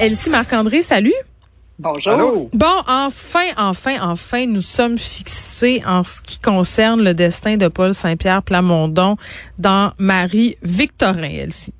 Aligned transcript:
Elsie 0.00 0.30
Marc-André, 0.30 0.82
salut. 0.82 1.14
Bonjour. 1.78 2.48
Bon, 2.52 2.66
enfin, 2.88 3.46
enfin, 3.56 3.96
enfin, 4.02 4.46
nous 4.46 4.60
sommes 4.60 4.98
fixés 4.98 5.82
en 5.86 6.02
ce 6.04 6.20
qui 6.20 6.38
concerne 6.38 7.02
le 7.02 7.14
destin 7.14 7.56
de 7.56 7.68
Paul 7.68 7.94
Saint-Pierre 7.94 8.42
Plamondon 8.42 9.16
dans 9.58 9.92
Marie-Victorin, 9.98 11.22
Elsie. 11.22 11.74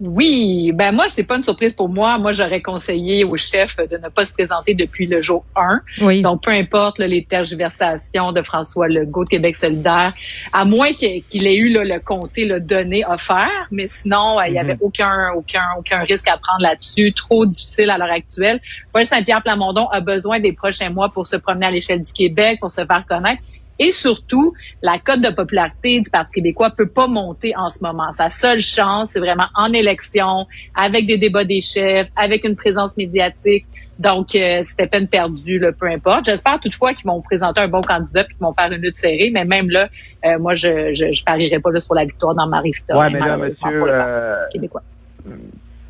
Oui, 0.00 0.70
ben 0.72 0.92
moi 0.92 1.06
c'est 1.08 1.24
pas 1.24 1.36
une 1.36 1.42
surprise 1.42 1.72
pour 1.72 1.88
moi. 1.88 2.18
Moi 2.18 2.30
j'aurais 2.30 2.62
conseillé 2.62 3.24
au 3.24 3.36
chef 3.36 3.76
de 3.76 3.96
ne 3.96 4.08
pas 4.08 4.24
se 4.24 4.32
présenter 4.32 4.74
depuis 4.74 5.06
le 5.06 5.20
jour 5.20 5.44
1. 5.56 5.80
Oui. 6.02 6.22
Donc 6.22 6.44
peu 6.44 6.52
importe 6.52 7.00
là, 7.00 7.08
les 7.08 7.24
tergiversations 7.24 8.30
de 8.30 8.42
François 8.42 8.86
Legault 8.86 9.24
de 9.24 9.28
Québec 9.28 9.56
solidaire, 9.56 10.14
à 10.52 10.64
moins 10.64 10.92
qu'il 10.92 11.46
ait 11.46 11.56
eu 11.56 11.70
là, 11.70 11.82
le 11.82 11.98
comté 11.98 12.44
le 12.44 12.60
donné 12.60 13.04
offert, 13.06 13.66
mais 13.72 13.88
sinon 13.88 14.40
il 14.46 14.54
y 14.54 14.58
avait 14.58 14.76
aucun 14.80 15.32
aucun 15.34 15.64
aucun 15.76 15.98
risque 16.04 16.28
à 16.28 16.36
prendre 16.36 16.62
là-dessus, 16.62 17.12
trop 17.12 17.44
difficile 17.44 17.90
à 17.90 17.98
l'heure 17.98 18.12
actuelle. 18.12 18.60
Paul 18.92 19.04
Saint-Pierre 19.04 19.42
Plamondon 19.42 19.88
a 19.88 20.00
besoin 20.00 20.38
des 20.38 20.52
prochains 20.52 20.90
mois 20.90 21.08
pour 21.08 21.26
se 21.26 21.34
promener 21.34 21.66
à 21.66 21.70
l'échelle 21.72 22.02
du 22.02 22.12
Québec, 22.12 22.58
pour 22.60 22.70
se 22.70 22.86
faire 22.86 23.04
connaître. 23.08 23.42
Et 23.78 23.92
surtout, 23.92 24.54
la 24.82 24.98
cote 24.98 25.20
de 25.20 25.32
popularité 25.34 26.00
du 26.00 26.10
Parti 26.10 26.32
québécois 26.32 26.70
peut 26.70 26.88
pas 26.88 27.06
monter 27.06 27.54
en 27.56 27.68
ce 27.68 27.78
moment. 27.82 28.10
Sa 28.12 28.28
seule 28.28 28.60
chance, 28.60 29.10
c'est 29.10 29.20
vraiment 29.20 29.46
en 29.54 29.72
élection, 29.72 30.46
avec 30.74 31.06
des 31.06 31.18
débats 31.18 31.44
des 31.44 31.60
chefs, 31.60 32.08
avec 32.16 32.44
une 32.44 32.56
présence 32.56 32.96
médiatique. 32.96 33.66
Donc, 33.98 34.34
euh, 34.34 34.62
c'était 34.62 34.86
peine 34.86 35.08
perdue, 35.08 35.58
là, 35.58 35.72
peu 35.72 35.86
importe. 35.86 36.26
J'espère 36.26 36.60
toutefois 36.60 36.94
qu'ils 36.94 37.06
vont 37.06 37.20
présenter 37.20 37.60
un 37.60 37.68
bon 37.68 37.82
candidat 37.82 38.22
et 38.22 38.26
qu'ils 38.26 38.36
vont 38.38 38.52
faire 38.52 38.70
une 38.70 38.80
lutte 38.80 38.96
serrée. 38.96 39.30
Mais 39.32 39.44
même 39.44 39.70
là, 39.70 39.88
euh, 40.24 40.38
moi, 40.38 40.54
je, 40.54 40.92
je, 40.92 41.10
je 41.10 41.24
parierais 41.24 41.58
pas 41.58 41.72
là, 41.72 41.80
sur 41.80 41.94
la 41.94 42.04
victoire 42.04 42.34
dans 42.34 42.46
Marie-Victorin. 42.46 43.06
Ouais, 43.06 43.10
mais 43.10 43.18
là, 43.18 43.36
monsieur, 43.36 43.82
euh, 43.88 44.36
québécois. 44.52 44.82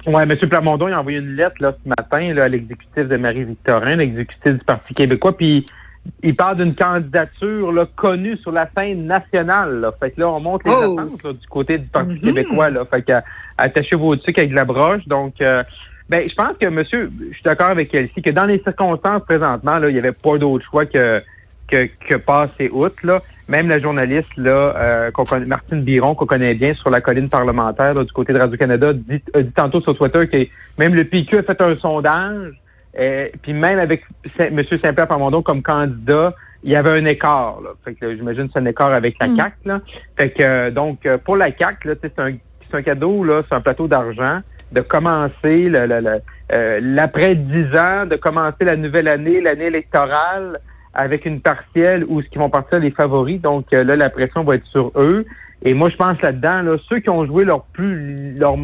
Ouais, 0.07 0.23
M. 0.23 0.37
Plamondon, 0.37 0.89
il 0.89 0.95
a 0.95 1.01
envoyé 1.01 1.19
une 1.19 1.37
lettre 1.37 1.57
là, 1.61 1.75
ce 1.85 1.89
matin 1.89 2.33
là, 2.33 2.45
à 2.45 2.49
l'exécutif 2.49 3.07
de 3.09 3.17
Marie-Victorin, 3.17 3.97
l'exécutif 3.97 4.53
du 4.53 4.65
Parti 4.65 4.95
québécois, 4.95 5.37
puis 5.37 5.67
il 6.23 6.35
parle 6.37 6.57
d'une 6.59 6.75
candidature 6.75 7.73
là, 7.73 7.87
connue 7.97 8.37
sur 8.37 8.53
la 8.53 8.69
scène 8.77 9.07
nationale. 9.07 9.81
Là. 9.81 9.93
Fait 10.01 10.11
que 10.11 10.21
là, 10.21 10.29
on 10.29 10.41
monte 10.41 10.63
les 10.65 10.73
Oh. 10.73 10.99
attentes 10.99 11.23
là, 11.23 11.33
du 11.33 11.47
côté 11.49 11.79
du 11.79 11.87
Parti 11.87 12.15
Mhm. 12.15 12.21
québécois. 12.21 12.71
Là. 12.71 12.85
Fait 12.91 13.03
que 13.03 13.13
euh, 13.13 13.21
attachez 13.57 13.97
vos 13.97 14.15
trucs 14.17 14.39
avec 14.39 14.51
de 14.51 14.55
la 14.57 14.65
broche. 14.65 15.07
Donc 15.07 15.41
euh, 15.41 15.63
ben, 16.09 16.29
je 16.29 16.35
pense 16.35 16.57
que 16.61 16.67
monsieur, 16.69 17.11
je 17.29 17.35
suis 17.35 17.43
d'accord 17.43 17.71
avec 17.71 17.93
Elsie, 17.95 18.23
que 18.23 18.31
dans 18.31 18.47
les 18.47 18.59
circonstances 18.61 19.23
présentement, 19.25 19.79
là, 19.79 19.89
il 19.89 19.93
n'y 19.93 19.99
avait 19.99 20.13
pas 20.13 20.39
d'autre 20.39 20.65
choix 20.65 20.87
que 20.87 21.23
que, 21.71 21.87
que 22.09 22.15
passer 22.15 22.71
outre. 22.73 22.97
Là. 23.05 23.21
Même 23.47 23.69
la 23.69 23.79
journaliste 23.79 24.35
là, 24.39 24.75
euh, 24.77 25.11
qu'on 25.11 25.25
connaît, 25.25 25.45
Martine 25.45 25.83
Biron, 25.83 26.15
qu'on 26.15 26.25
connaît 26.25 26.55
bien 26.55 26.73
sur 26.73 26.89
la 26.89 27.03
colline 27.03 27.29
parlementaire 27.29 27.93
là, 27.93 28.05
du 28.05 28.13
côté 28.13 28.33
de 28.33 28.39
Radio-Canada, 28.39 28.95
dit, 28.95 29.23
a 29.35 29.43
dit 29.43 29.53
tantôt 29.53 29.83
sur 29.83 29.95
Twitter 29.95 30.27
que 30.29 30.47
même 30.79 30.95
le 30.95 31.05
PQ 31.05 31.37
a 31.39 31.43
fait 31.43 31.61
un 31.61 31.77
sondage 31.77 32.55
euh, 32.99 33.29
puis 33.43 33.53
même 33.53 33.79
avec 33.79 34.05
M. 34.39 34.63
Saint-Pierre 34.65 35.07
Plamondon 35.09 35.43
comme 35.43 35.63
candidat, 35.63 36.35
il 36.63 36.71
y 36.71 36.77
avait 36.77 36.91
un 36.99 37.05
écart. 37.05 37.61
Là. 37.63 37.71
Fait 37.85 37.95
que 37.95 38.17
j'imagine 38.17 38.47
que 38.47 38.53
c'est 38.55 38.59
un 38.61 38.67
écart 38.67 38.93
avec 38.93 39.17
la 39.21 39.29
Mm. 39.29 39.37
CAC. 39.37 39.55
Là. 39.65 39.81
Fait 40.19 40.31
que 40.31 40.43
euh, 40.43 40.71
donc 40.71 41.07
euh, 41.07 41.19
pour 41.19 41.37
la 41.37 41.51
CAC, 41.51 41.87
c'est 42.03 42.19
un 42.19 42.35
un 42.73 42.83
cadeau, 42.83 43.25
là, 43.25 43.43
c'est 43.49 43.55
un 43.55 43.61
plateau 43.61 43.89
d'argent 43.89 44.41
de 44.73 44.83
commencer 44.83 45.69
le, 45.71 45.87
le, 45.87 46.01
le, 46.01 46.21
euh, 46.53 46.81
l'après 46.83 47.35
dix 47.35 47.65
ans, 47.77 48.05
de 48.07 48.17
commencer 48.17 48.65
la 48.65 48.77
nouvelle 48.77 49.09
année, 49.09 49.41
l'année 49.41 49.67
électorale, 49.67 50.61
avec 50.93 51.25
une 51.25 51.41
partielle 51.41 52.05
où 52.09 52.21
ce 52.21 52.29
qui 52.29 52.39
vont 52.39 52.51
partir 52.51 52.79
les 52.79 52.91
favoris. 52.91 53.41
Donc 53.41 53.73
euh, 53.73 53.85
là, 53.85 53.97
la 53.97 54.11
pression 54.11 54.45
va 54.45 54.57
être 54.57 54.67
sur 54.67 54.93
eux. 54.97 55.25
Et 55.63 55.75
moi, 55.75 55.89
je 55.89 55.97
pense 55.97 56.21
là-dedans, 56.21 56.63
là, 56.63 56.77
ceux 56.89 56.99
qui 57.01 57.09
ont 57.11 57.25
joué 57.25 57.45
leur 57.45 57.65
plus 57.65 58.35
leur 58.37 58.57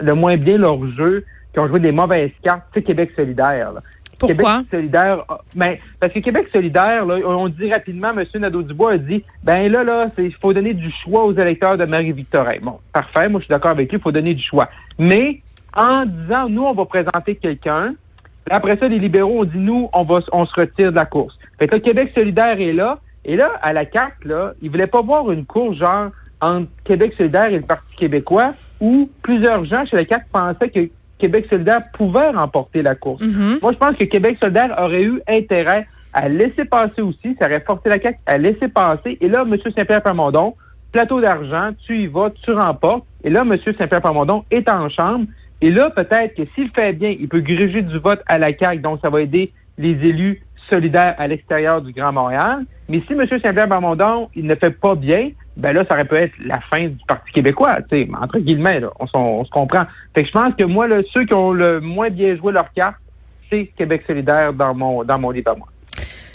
le 0.00 0.14
moins 0.14 0.36
bien 0.36 0.58
leur 0.58 0.84
jeu, 0.96 1.24
qui 1.52 1.58
ont 1.58 1.68
joué 1.68 1.80
des 1.80 1.92
mauvaises 1.92 2.30
cartes, 2.42 2.62
c'est 2.74 2.82
Québec 2.82 3.12
solidaire. 3.16 3.72
Là. 3.72 3.82
Pourquoi? 4.20 4.58
Québec 4.58 4.66
solidaire, 4.70 5.24
ah, 5.28 5.40
ben, 5.54 5.76
parce 5.98 6.12
que 6.12 6.18
Québec 6.18 6.48
solidaire, 6.52 7.06
là, 7.06 7.16
on 7.24 7.48
dit 7.48 7.72
rapidement, 7.72 8.10
M. 8.10 8.24
Nadeau-Dubois 8.34 8.92
a 8.92 8.98
dit, 8.98 9.24
ben 9.42 9.72
là, 9.72 9.82
là, 9.82 10.10
il 10.18 10.34
faut 10.34 10.52
donner 10.52 10.74
du 10.74 10.90
choix 10.90 11.24
aux 11.24 11.32
électeurs 11.32 11.78
de 11.78 11.86
Marie-Victorin. 11.86 12.58
Bon, 12.62 12.78
parfait, 12.92 13.28
moi 13.28 13.40
je 13.40 13.46
suis 13.46 13.50
d'accord 13.50 13.70
avec 13.70 13.90
lui, 13.90 13.98
il 13.98 14.02
faut 14.02 14.12
donner 14.12 14.34
du 14.34 14.42
choix. 14.42 14.68
Mais 14.98 15.40
en 15.74 16.04
disant, 16.04 16.50
nous, 16.50 16.64
on 16.64 16.74
va 16.74 16.84
présenter 16.84 17.36
quelqu'un, 17.36 17.94
après 18.50 18.76
ça, 18.76 18.88
les 18.88 18.98
libéraux 18.98 19.40
ont 19.40 19.44
dit, 19.44 19.58
nous, 19.58 19.88
on 19.94 20.02
va, 20.04 20.20
on 20.32 20.44
se 20.44 20.54
retire 20.54 20.90
de 20.90 20.96
la 20.96 21.06
course. 21.06 21.38
Fait 21.58 21.66
que 21.66 21.76
là, 21.76 21.80
Québec 21.80 22.12
solidaire 22.14 22.60
est 22.60 22.72
là, 22.72 22.98
et 23.24 23.36
là, 23.36 23.52
à 23.62 23.72
la 23.72 23.86
carte, 23.86 24.24
là, 24.24 24.52
ils 24.60 24.70
voulaient 24.70 24.86
pas 24.86 25.02
voir 25.02 25.30
une 25.30 25.46
course 25.46 25.78
genre 25.78 26.10
entre 26.42 26.68
Québec 26.84 27.14
solidaire 27.16 27.46
et 27.46 27.58
le 27.58 27.62
Parti 27.62 27.94
québécois, 27.96 28.54
où 28.80 29.08
plusieurs 29.22 29.64
gens 29.64 29.84
chez 29.86 29.96
la 29.96 30.06
CAQ 30.06 30.24
pensaient 30.32 30.70
que 30.70 30.90
Québec 31.20 31.46
solidaire 31.48 31.82
pouvait 31.92 32.30
remporter 32.30 32.82
la 32.82 32.94
course. 32.94 33.22
Mhm. 33.22 33.58
Moi, 33.62 33.72
je 33.72 33.78
pense 33.78 33.96
que 33.96 34.04
Québec 34.04 34.38
solidaire 34.40 34.74
aurait 34.78 35.04
eu 35.04 35.20
intérêt 35.28 35.86
à 36.12 36.28
laisser 36.28 36.64
passer 36.64 37.02
aussi. 37.02 37.36
Ça 37.38 37.46
aurait 37.46 37.60
forcé 37.60 37.88
la 37.88 38.00
CAQ 38.00 38.18
à 38.26 38.38
laisser 38.38 38.68
passer. 38.68 39.18
Et 39.20 39.28
là, 39.28 39.42
M. 39.42 39.56
Saint-Pierre 39.62 40.02
Plamondon, 40.02 40.54
plateau 40.92 41.20
d'argent, 41.20 41.70
tu 41.86 41.98
y 41.98 42.06
vas, 42.06 42.30
tu 42.30 42.52
remportes. 42.52 43.04
Et 43.22 43.30
là, 43.30 43.42
M. 43.42 43.56
Saint-Pierre 43.56 44.00
Plamondon 44.00 44.44
est 44.50 44.68
en 44.68 44.88
chambre. 44.88 45.26
Et 45.60 45.70
là, 45.70 45.90
peut-être 45.90 46.34
que 46.34 46.42
s'il 46.54 46.70
fait 46.70 46.94
bien, 46.94 47.10
il 47.10 47.28
peut 47.28 47.40
gruger 47.40 47.82
du 47.82 47.98
vote 47.98 48.22
à 48.26 48.38
la 48.38 48.56
CAQ. 48.56 48.80
Donc, 48.80 49.00
ça 49.02 49.10
va 49.10 49.20
aider 49.20 49.52
les 49.78 49.90
élus 49.90 50.42
solidaires 50.68 51.14
à 51.18 51.26
l'extérieur 51.26 51.82
du 51.82 51.92
Grand 51.92 52.12
Montréal. 52.12 52.64
Mais 52.88 53.02
si 53.06 53.12
M. 53.12 53.26
Saint-Pierre 53.28 53.66
Plamondon, 53.66 54.28
il 54.34 54.46
ne 54.46 54.54
fait 54.54 54.70
pas 54.70 54.94
bien, 54.94 55.30
ben 55.56 55.72
là, 55.72 55.84
ça 55.84 55.94
aurait 55.94 56.04
pu 56.04 56.16
être 56.16 56.32
la 56.44 56.60
fin 56.60 56.88
du 56.88 57.04
Parti 57.06 57.32
québécois, 57.32 57.78
tu 57.82 58.04
sais, 58.04 58.08
entre 58.20 58.38
guillemets, 58.38 58.80
là, 58.80 58.90
on, 58.98 59.44
se 59.44 59.50
comprend. 59.50 59.84
Fait 60.14 60.22
que 60.22 60.28
je 60.28 60.32
pense 60.32 60.54
que 60.54 60.64
moi, 60.64 60.86
là, 60.88 61.02
ceux 61.12 61.24
qui 61.24 61.34
ont 61.34 61.52
le 61.52 61.80
moins 61.80 62.10
bien 62.10 62.36
joué 62.36 62.52
leur 62.52 62.72
carte, 62.72 62.96
c'est 63.50 63.66
Québec 63.76 64.04
solidaire 64.06 64.52
dans 64.52 64.74
mon 64.74 65.04
dans 65.04 65.18
mon 65.18 65.30
livre 65.30 65.50
à 65.50 65.54
moi. 65.56 65.66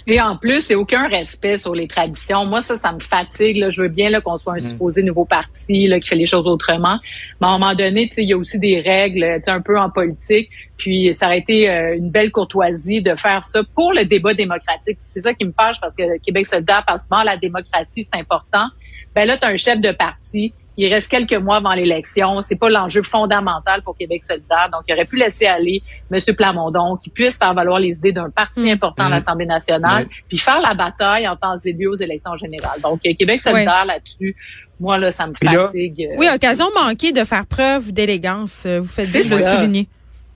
Et 0.07 0.21
en 0.21 0.37
plus, 0.37 0.61
c'est 0.61 0.75
aucun 0.75 1.07
respect 1.07 1.57
sur 1.57 1.73
les 1.73 1.87
traditions. 1.87 2.45
Moi, 2.45 2.61
ça, 2.61 2.77
ça 2.77 2.91
me 2.91 2.99
fatigue. 2.99 3.57
Là. 3.57 3.69
Je 3.69 3.81
veux 3.81 3.87
bien 3.87 4.11
qu'on 4.21 4.37
soit 4.37 4.53
un 4.53 4.61
supposé 4.61 5.01
nouveau 5.01 5.25
parti 5.25 5.87
là, 5.87 5.99
qui 5.99 6.07
fait 6.07 6.15
les 6.15 6.27
choses 6.27 6.45
autrement. 6.45 6.99
Mais 7.41 7.47
à 7.47 7.49
un 7.49 7.57
moment 7.57 7.73
donné, 7.73 8.11
il 8.17 8.29
y 8.29 8.33
a 8.33 8.37
aussi 8.37 8.59
des 8.59 8.79
règles 8.81 9.41
un 9.47 9.61
peu 9.61 9.77
en 9.79 9.89
politique. 9.89 10.49
Puis 10.77 11.11
ça 11.15 11.25
aurait 11.25 11.39
été 11.39 11.69
euh, 11.69 11.97
une 11.97 12.11
belle 12.11 12.31
courtoisie 12.31 13.01
de 13.01 13.15
faire 13.15 13.43
ça 13.43 13.63
pour 13.73 13.93
le 13.93 14.05
débat 14.05 14.35
démocratique. 14.35 14.99
C'est 15.01 15.21
ça 15.21 15.33
qui 15.33 15.45
me 15.45 15.51
fâche 15.57 15.81
parce 15.81 15.95
que 15.95 16.19
Québec 16.19 16.45
solidaire 16.45 16.83
parle 16.85 16.99
souvent 16.99 17.23
la 17.23 17.37
démocratie, 17.37 18.07
c'est 18.11 18.19
important. 18.19 18.67
Ben 19.15 19.25
là, 19.27 19.37
tu 19.37 19.45
as 19.45 19.49
un 19.49 19.55
chef 19.57 19.79
de 19.79 19.91
parti. 19.91 20.53
Il 20.77 20.91
reste 20.93 21.09
quelques 21.09 21.41
mois 21.41 21.55
avant 21.57 21.71
l'élection. 21.73 22.41
C'est 22.41 22.57
pas 22.57 22.69
l'enjeu 22.69 23.01
fondamental 23.01 23.81
pour 23.81 23.95
Québec 23.97 24.23
solidaire. 24.25 24.69
Donc, 24.73 24.81
il 24.89 24.93
aurait 24.93 25.05
pu 25.05 25.15
laisser 25.15 25.45
aller 25.45 25.81
M. 26.11 26.19
Plamondon, 26.35 26.97
qui 26.97 27.09
puisse 27.09 27.37
faire 27.37 27.53
valoir 27.53 27.79
les 27.79 27.95
idées 27.97 28.11
d'un 28.11 28.29
parti 28.29 28.59
Mm. 28.59 28.69
important 28.73 29.03
à 29.05 29.07
Mm. 29.07 29.11
l'Assemblée 29.11 29.45
nationale, 29.45 30.07
puis 30.27 30.37
faire 30.37 30.59
la 30.59 30.73
bataille 30.73 31.25
en 31.29 31.37
temps 31.37 31.57
et 31.63 31.71
lieu 31.71 31.89
aux 31.89 31.95
élections 31.95 32.35
générales. 32.35 32.81
Donc, 32.81 32.99
euh, 33.05 33.13
Québec 33.17 33.39
solidaire 33.39 33.85
là-dessus, 33.85 34.35
moi, 34.77 34.97
là, 34.97 35.13
ça 35.13 35.27
me 35.27 35.31
Puis 35.31 35.47
fatigue. 35.47 36.09
euh, 36.11 36.15
Oui, 36.17 36.27
occasion 36.35 36.65
manquée 36.75 37.13
de 37.13 37.23
faire 37.23 37.45
preuve 37.45 37.93
d'élégance. 37.93 38.65
Euh, 38.65 38.81
Vous 38.81 38.89
faites 38.89 39.09
bien 39.09 39.21
de 39.21 39.29
le 39.29 39.39
souligner. 39.39 39.87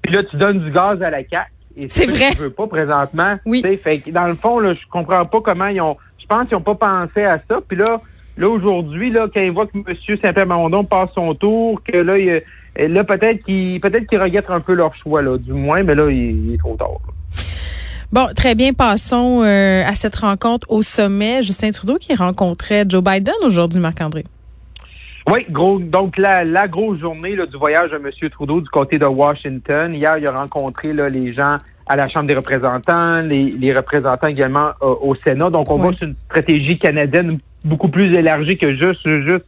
Puis 0.01 0.13
là, 0.13 0.23
tu 0.23 0.37
donnes 0.37 0.63
du 0.63 0.71
gaz 0.71 1.01
à 1.01 1.09
la 1.09 1.19
CAQ. 1.29 1.51
Et 1.75 1.89
C'est 1.89 2.05
vrai. 2.05 2.29
que 2.29 2.35
Tu 2.35 2.41
veux 2.43 2.49
pas 2.51 2.67
présentement. 2.67 3.37
Oui. 3.45 3.61
Fait 3.83 3.99
que 3.99 4.09
dans 4.09 4.25
le 4.27 4.35
fond, 4.35 4.59
là, 4.59 4.73
je 4.73 4.79
comprends 4.89 5.25
pas 5.25 5.41
comment 5.41 5.67
ils 5.67 5.81
ont. 5.81 5.97
Je 6.17 6.25
pense 6.25 6.47
qu'ils 6.47 6.55
ont 6.55 6.61
pas 6.61 6.75
pensé 6.75 7.25
à 7.25 7.41
ça. 7.49 7.59
Puis 7.67 7.75
là, 7.77 8.01
là 8.39 8.49
aujourd'hui, 8.49 9.11
là, 9.11 9.27
quand 9.31 9.41
ils 9.41 9.51
voient 9.51 9.67
que 9.67 9.77
M. 9.77 9.83
Saint-Pierre 10.07 10.33
Plamondon 10.33 10.83
passe 10.83 11.11
son 11.13 11.35
tour, 11.35 11.81
que 11.83 11.97
là, 11.97 12.17
il- 12.17 12.41
là 12.93 13.03
peut-être 13.03 13.43
qu'ils 13.43 13.79
peut-être 13.81 14.07
qu'ils 14.07 14.19
regrettent 14.21 14.49
un 14.49 14.59
peu 14.59 14.73
leur 14.73 14.95
choix, 14.95 15.21
là, 15.21 15.37
du 15.37 15.53
moins, 15.53 15.83
mais 15.83 15.93
là, 15.93 16.09
il, 16.09 16.47
il 16.47 16.53
est 16.55 16.57
trop 16.57 16.75
tard. 16.75 16.89
là. 16.89 17.13
Bon, 18.11 18.27
très 18.35 18.55
bien. 18.55 18.73
Passons 18.73 19.43
euh, 19.43 19.83
à 19.85 19.93
cette 19.93 20.15
rencontre 20.15 20.65
au 20.71 20.81
sommet. 20.81 21.43
Justin 21.43 21.69
Trudeau 21.69 21.97
qui 21.97 22.15
rencontrait 22.15 22.83
Joe 22.89 23.03
Biden 23.03 23.35
aujourd'hui, 23.43 23.79
Marc-André. 23.79 24.23
Oui, 25.31 25.45
gros, 25.51 25.77
donc 25.77 26.17
la, 26.17 26.43
la 26.43 26.67
grosse 26.67 26.97
journée 26.99 27.35
là, 27.35 27.45
du 27.45 27.55
voyage 27.55 27.91
de 27.91 27.97
M. 27.97 28.29
Trudeau 28.31 28.61
du 28.61 28.69
côté 28.69 28.97
de 28.97 29.05
Washington. 29.05 29.93
Hier, 29.93 30.17
il 30.17 30.25
a 30.25 30.31
rencontré 30.31 30.91
là, 30.91 31.07
les 31.07 31.33
gens 31.33 31.57
à 31.89 31.95
la 31.95 32.07
Chambre 32.07 32.27
des 32.27 32.35
représentants, 32.35 33.21
les, 33.21 33.45
les 33.63 33.73
représentants 33.75 34.27
également 34.27 34.69
euh, 34.81 34.93
au 35.01 35.15
Sénat. 35.15 35.49
Donc, 35.49 35.69
on 35.71 35.75
Oui. 35.75 35.81
voit 35.81 35.93
sur 35.93 36.07
une 36.07 36.15
stratégie 36.29 36.77
canadienne 36.77 37.39
beaucoup 37.65 37.89
plus 37.89 38.13
élargie 38.15 38.57
que 38.57 38.75
juste, 38.75 39.05
juste 39.27 39.45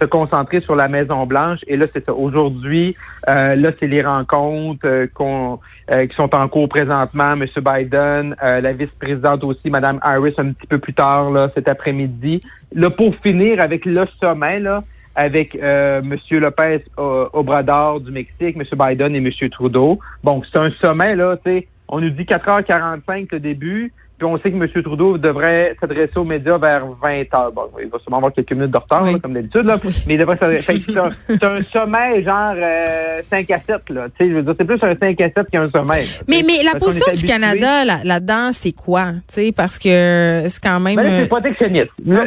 se 0.00 0.06
concentrer 0.06 0.60
sur 0.62 0.74
la 0.74 0.88
Maison 0.88 1.26
Blanche. 1.26 1.60
Et 1.66 1.76
là, 1.76 1.86
c'est 1.92 2.04
ça. 2.04 2.14
Aujourd'hui, 2.14 2.96
euh, 3.28 3.54
là, 3.54 3.70
c'est 3.78 3.86
les 3.86 4.02
rencontres 4.02 4.86
euh, 4.86 5.06
qu'on, 5.12 5.60
euh, 5.92 6.06
qui 6.06 6.16
sont 6.16 6.34
en 6.34 6.48
cours 6.48 6.68
présentement. 6.68 7.34
M. 7.34 7.44
Biden, 7.56 8.34
euh, 8.42 8.60
la 8.62 8.72
vice-présidente 8.72 9.44
aussi, 9.44 9.68
Mme 9.70 9.98
Harris, 10.02 10.34
un 10.38 10.52
petit 10.52 10.66
peu 10.66 10.78
plus 10.78 10.94
tard, 10.94 11.30
là, 11.30 11.50
cet 11.54 11.68
après-midi. 11.68 12.40
Là, 12.74 12.88
pour 12.88 13.14
finir 13.16 13.60
avec 13.60 13.84
le 13.84 14.06
sommet, 14.18 14.60
là, 14.60 14.82
avec 15.14 15.54
euh, 15.56 16.00
M. 16.00 16.16
Lopez 16.40 16.84
Obrador 16.96 18.00
du 18.00 18.10
Mexique, 18.10 18.56
M. 18.56 18.62
Biden 18.72 19.14
et 19.14 19.18
M. 19.18 19.50
Trudeau. 19.50 19.98
Bon, 20.24 20.42
c'est 20.50 20.58
un 20.58 20.70
sommet, 20.70 21.14
là, 21.14 21.36
tu 21.36 21.50
sais, 21.50 21.68
on 21.92 22.00
nous 22.00 22.10
dit 22.10 22.24
4h45 22.24 23.28
le 23.32 23.38
début, 23.38 23.92
Puis 24.16 24.26
on 24.26 24.38
sait 24.38 24.50
que 24.50 24.56
M. 24.56 24.82
Trudeau 24.82 25.18
devrait 25.18 25.76
s'adresser 25.78 26.16
aux 26.16 26.24
médias 26.24 26.56
vers 26.56 26.86
20 26.86 27.34
heures. 27.34 27.52
Bon, 27.52 27.68
il 27.82 27.88
va 27.88 27.98
sûrement 27.98 28.16
avoir 28.16 28.32
quelques 28.32 28.52
minutes 28.52 28.70
de 28.70 28.78
retard, 28.78 29.04
comme 29.20 29.34
d'habitude, 29.34 29.66
là. 29.66 29.76
mais 30.06 30.14
il 30.14 30.18
devrait 30.18 30.38
s'adresser. 30.38 30.82
c'est 31.26 31.44
un, 31.44 31.60
sommet 31.72 32.22
genre 32.24 32.54
5 32.54 33.50
euh, 33.50 33.54
à 33.54 33.60
7, 33.60 33.90
là. 33.90 34.06
Tu 34.18 34.24
sais, 34.24 34.30
je 34.30 34.36
veux 34.36 34.42
dire, 34.42 34.54
c'est 34.58 34.64
plus 34.64 34.82
un 34.82 34.96
5 34.96 35.20
à 35.20 35.24
7 35.36 35.50
qu'un 35.50 35.70
sommet. 35.70 36.04
mais, 36.28 36.42
mais 36.46 36.62
la 36.62 36.78
position 36.78 37.12
du 37.12 37.26
Canada 37.26 37.84
là-dedans, 37.84 38.52
c'est 38.52 38.72
quoi? 38.72 39.12
Tu 39.28 39.34
sais, 39.34 39.52
parce 39.54 39.78
que 39.78 40.44
c'est 40.46 40.62
quand 40.62 40.80
même. 40.80 40.96
Ben 40.96 41.20
c'est 41.20 41.28
protectionniste. 41.28 41.90
Là, 42.06 42.24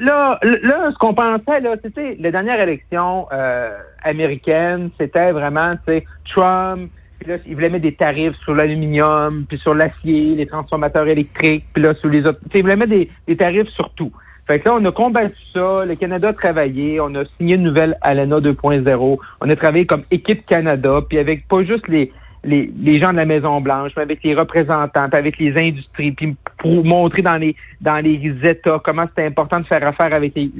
là, 0.00 0.40
là, 0.42 0.90
ce 0.90 0.98
qu'on 0.98 1.14
pensait, 1.14 1.60
là, 1.60 1.76
tu 1.76 1.92
sais, 1.94 2.16
les 2.18 2.32
dernières 2.32 2.60
élections 2.60 3.28
euh, 3.32 3.70
américaines, 4.02 4.90
c'était 4.98 5.30
vraiment, 5.30 5.74
tu 5.86 5.92
sais, 5.92 6.04
Trump, 6.28 6.90
puis 7.18 7.30
là, 7.30 7.38
ils 7.46 7.54
voulaient 7.54 7.70
mettre 7.70 7.82
des 7.82 7.94
tarifs 7.94 8.36
sur 8.44 8.54
l'aluminium, 8.54 9.46
puis 9.48 9.58
sur 9.58 9.74
l'acier, 9.74 10.34
les 10.34 10.46
transformateurs 10.46 11.06
électriques, 11.06 11.64
puis 11.72 11.82
là, 11.82 11.94
sur 11.94 12.08
les 12.08 12.26
autres. 12.26 12.40
Ils 12.54 12.62
voulaient 12.62 12.76
mettre 12.76 12.92
des, 13.26 13.36
tarifs 13.36 13.68
sur 13.68 13.90
tout. 13.90 14.12
Fait 14.46 14.60
que 14.60 14.68
là, 14.68 14.76
on 14.78 14.84
a 14.84 14.92
combattu 14.92 15.36
ça. 15.52 15.84
Le 15.84 15.96
Canada 15.96 16.28
a 16.28 16.32
travaillé. 16.32 17.00
On 17.00 17.14
a 17.14 17.24
signé 17.36 17.56
une 17.56 17.64
nouvelle 17.64 17.98
ALENA 18.02 18.38
2.0. 18.40 19.18
On 19.40 19.50
a 19.50 19.56
travaillé 19.56 19.86
comme 19.86 20.04
équipe 20.10 20.46
Canada, 20.46 21.00
puis 21.08 21.18
avec 21.18 21.48
pas 21.48 21.64
juste 21.64 21.88
les, 21.88 22.12
les, 22.44 22.70
les 22.78 23.00
gens 23.00 23.10
de 23.10 23.16
la 23.16 23.24
Maison-Blanche, 23.24 23.92
mais 23.96 24.02
avec 24.02 24.22
les 24.22 24.34
représentants, 24.34 25.08
puis 25.08 25.18
avec 25.18 25.38
les 25.38 25.56
industries, 25.56 26.12
puis 26.12 26.36
pour 26.58 26.84
montrer 26.84 27.22
dans 27.22 27.36
les 27.36 27.56
dans 27.80 28.02
les 28.02 28.20
États 28.44 28.80
comment 28.84 29.06
c'était 29.08 29.26
important 29.26 29.58
de 29.58 29.66
faire 29.66 29.84
affaire 29.84 30.14
avec 30.14 30.34
les, 30.36 30.50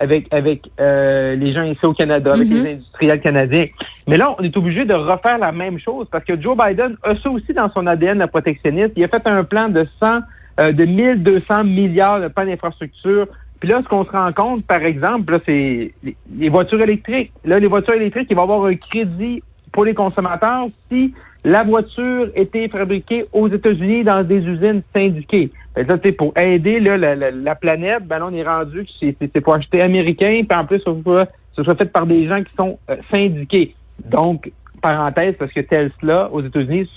avec 0.00 0.32
avec 0.32 0.70
euh, 0.80 1.36
les 1.36 1.52
gens 1.52 1.62
ici 1.62 1.84
au 1.84 1.92
Canada, 1.92 2.32
avec 2.32 2.48
les 2.48 2.60
mhm. 2.60 2.66
industriels 2.66 3.20
canadiens. 3.20 3.66
Mais 4.08 4.16
là, 4.16 4.34
on 4.38 4.42
est 4.42 4.56
obligé 4.56 4.84
de 4.84 4.94
refaire 4.94 5.38
la 5.38 5.52
même 5.52 5.78
chose 5.78 6.08
parce 6.10 6.24
que 6.24 6.40
Joe 6.40 6.56
Biden 6.56 6.96
a 7.02 7.14
ça 7.16 7.30
aussi 7.30 7.52
dans 7.52 7.70
son 7.70 7.86
ADN 7.86 8.18
la 8.18 8.26
protectionniste. 8.26 8.92
Il 8.96 9.04
a 9.04 9.08
fait 9.08 9.26
un 9.26 9.44
plan 9.44 9.68
de 9.68 9.86
100 10.00 10.18
euh, 10.60 10.72
de 10.72 10.84
1200 10.84 11.64
milliards 11.64 12.20
de 12.20 12.28
plans 12.28 12.46
d'infrastructure. 12.46 13.28
Puis 13.60 13.68
là, 13.68 13.82
ce 13.82 13.88
qu'on 13.88 14.04
se 14.04 14.10
rend 14.10 14.32
compte, 14.32 14.66
par 14.66 14.82
exemple, 14.82 15.38
c'est 15.44 15.92
les, 16.02 16.48
voitures 16.48 16.80
électriques. 16.80 17.32
Là, 17.44 17.58
les 17.58 17.66
voitures 17.66 17.94
électriques, 17.94 18.28
il 18.30 18.36
va 18.36 18.42
y 18.42 18.44
avoir 18.44 18.64
un 18.64 18.74
crédit 18.74 19.42
pour 19.70 19.84
les 19.84 19.94
consommateurs 19.94 20.68
si 20.90 21.14
la 21.44 21.62
voiture 21.62 22.30
était 22.34 22.68
fabriquée 22.68 23.26
aux 23.32 23.48
États-Unis 23.48 24.04
dans 24.04 24.22
des 24.22 24.44
usines 24.44 24.82
syndiquées. 24.94 25.50
Fait 25.74 25.84
là, 25.84 25.96
pour 26.18 26.36
aider 26.36 26.80
là, 26.80 26.96
la, 27.30 27.54
planète, 27.54 28.06
ben 28.06 28.18
là, 28.18 28.26
on 28.26 28.34
est 28.34 28.42
rendu 28.42 28.84
que 28.84 28.90
c'est 29.00 29.40
pour 29.40 29.54
acheter 29.54 29.80
américain, 29.80 30.42
puis 30.48 30.58
en 30.58 30.66
plus, 30.66 30.80
ce 30.80 31.62
soit 31.62 31.74
fait 31.76 31.92
par 31.92 32.06
des 32.06 32.26
gens 32.28 32.42
qui 32.42 32.52
sont 32.56 32.78
euh, 32.90 32.96
syndiqués. 33.10 33.74
Donc, 34.04 34.50
parenthèse, 34.80 35.34
parce 35.38 35.52
que 35.52 35.60
Tesla, 35.60 36.30
aux 36.32 36.42
États-Unis, 36.42 36.90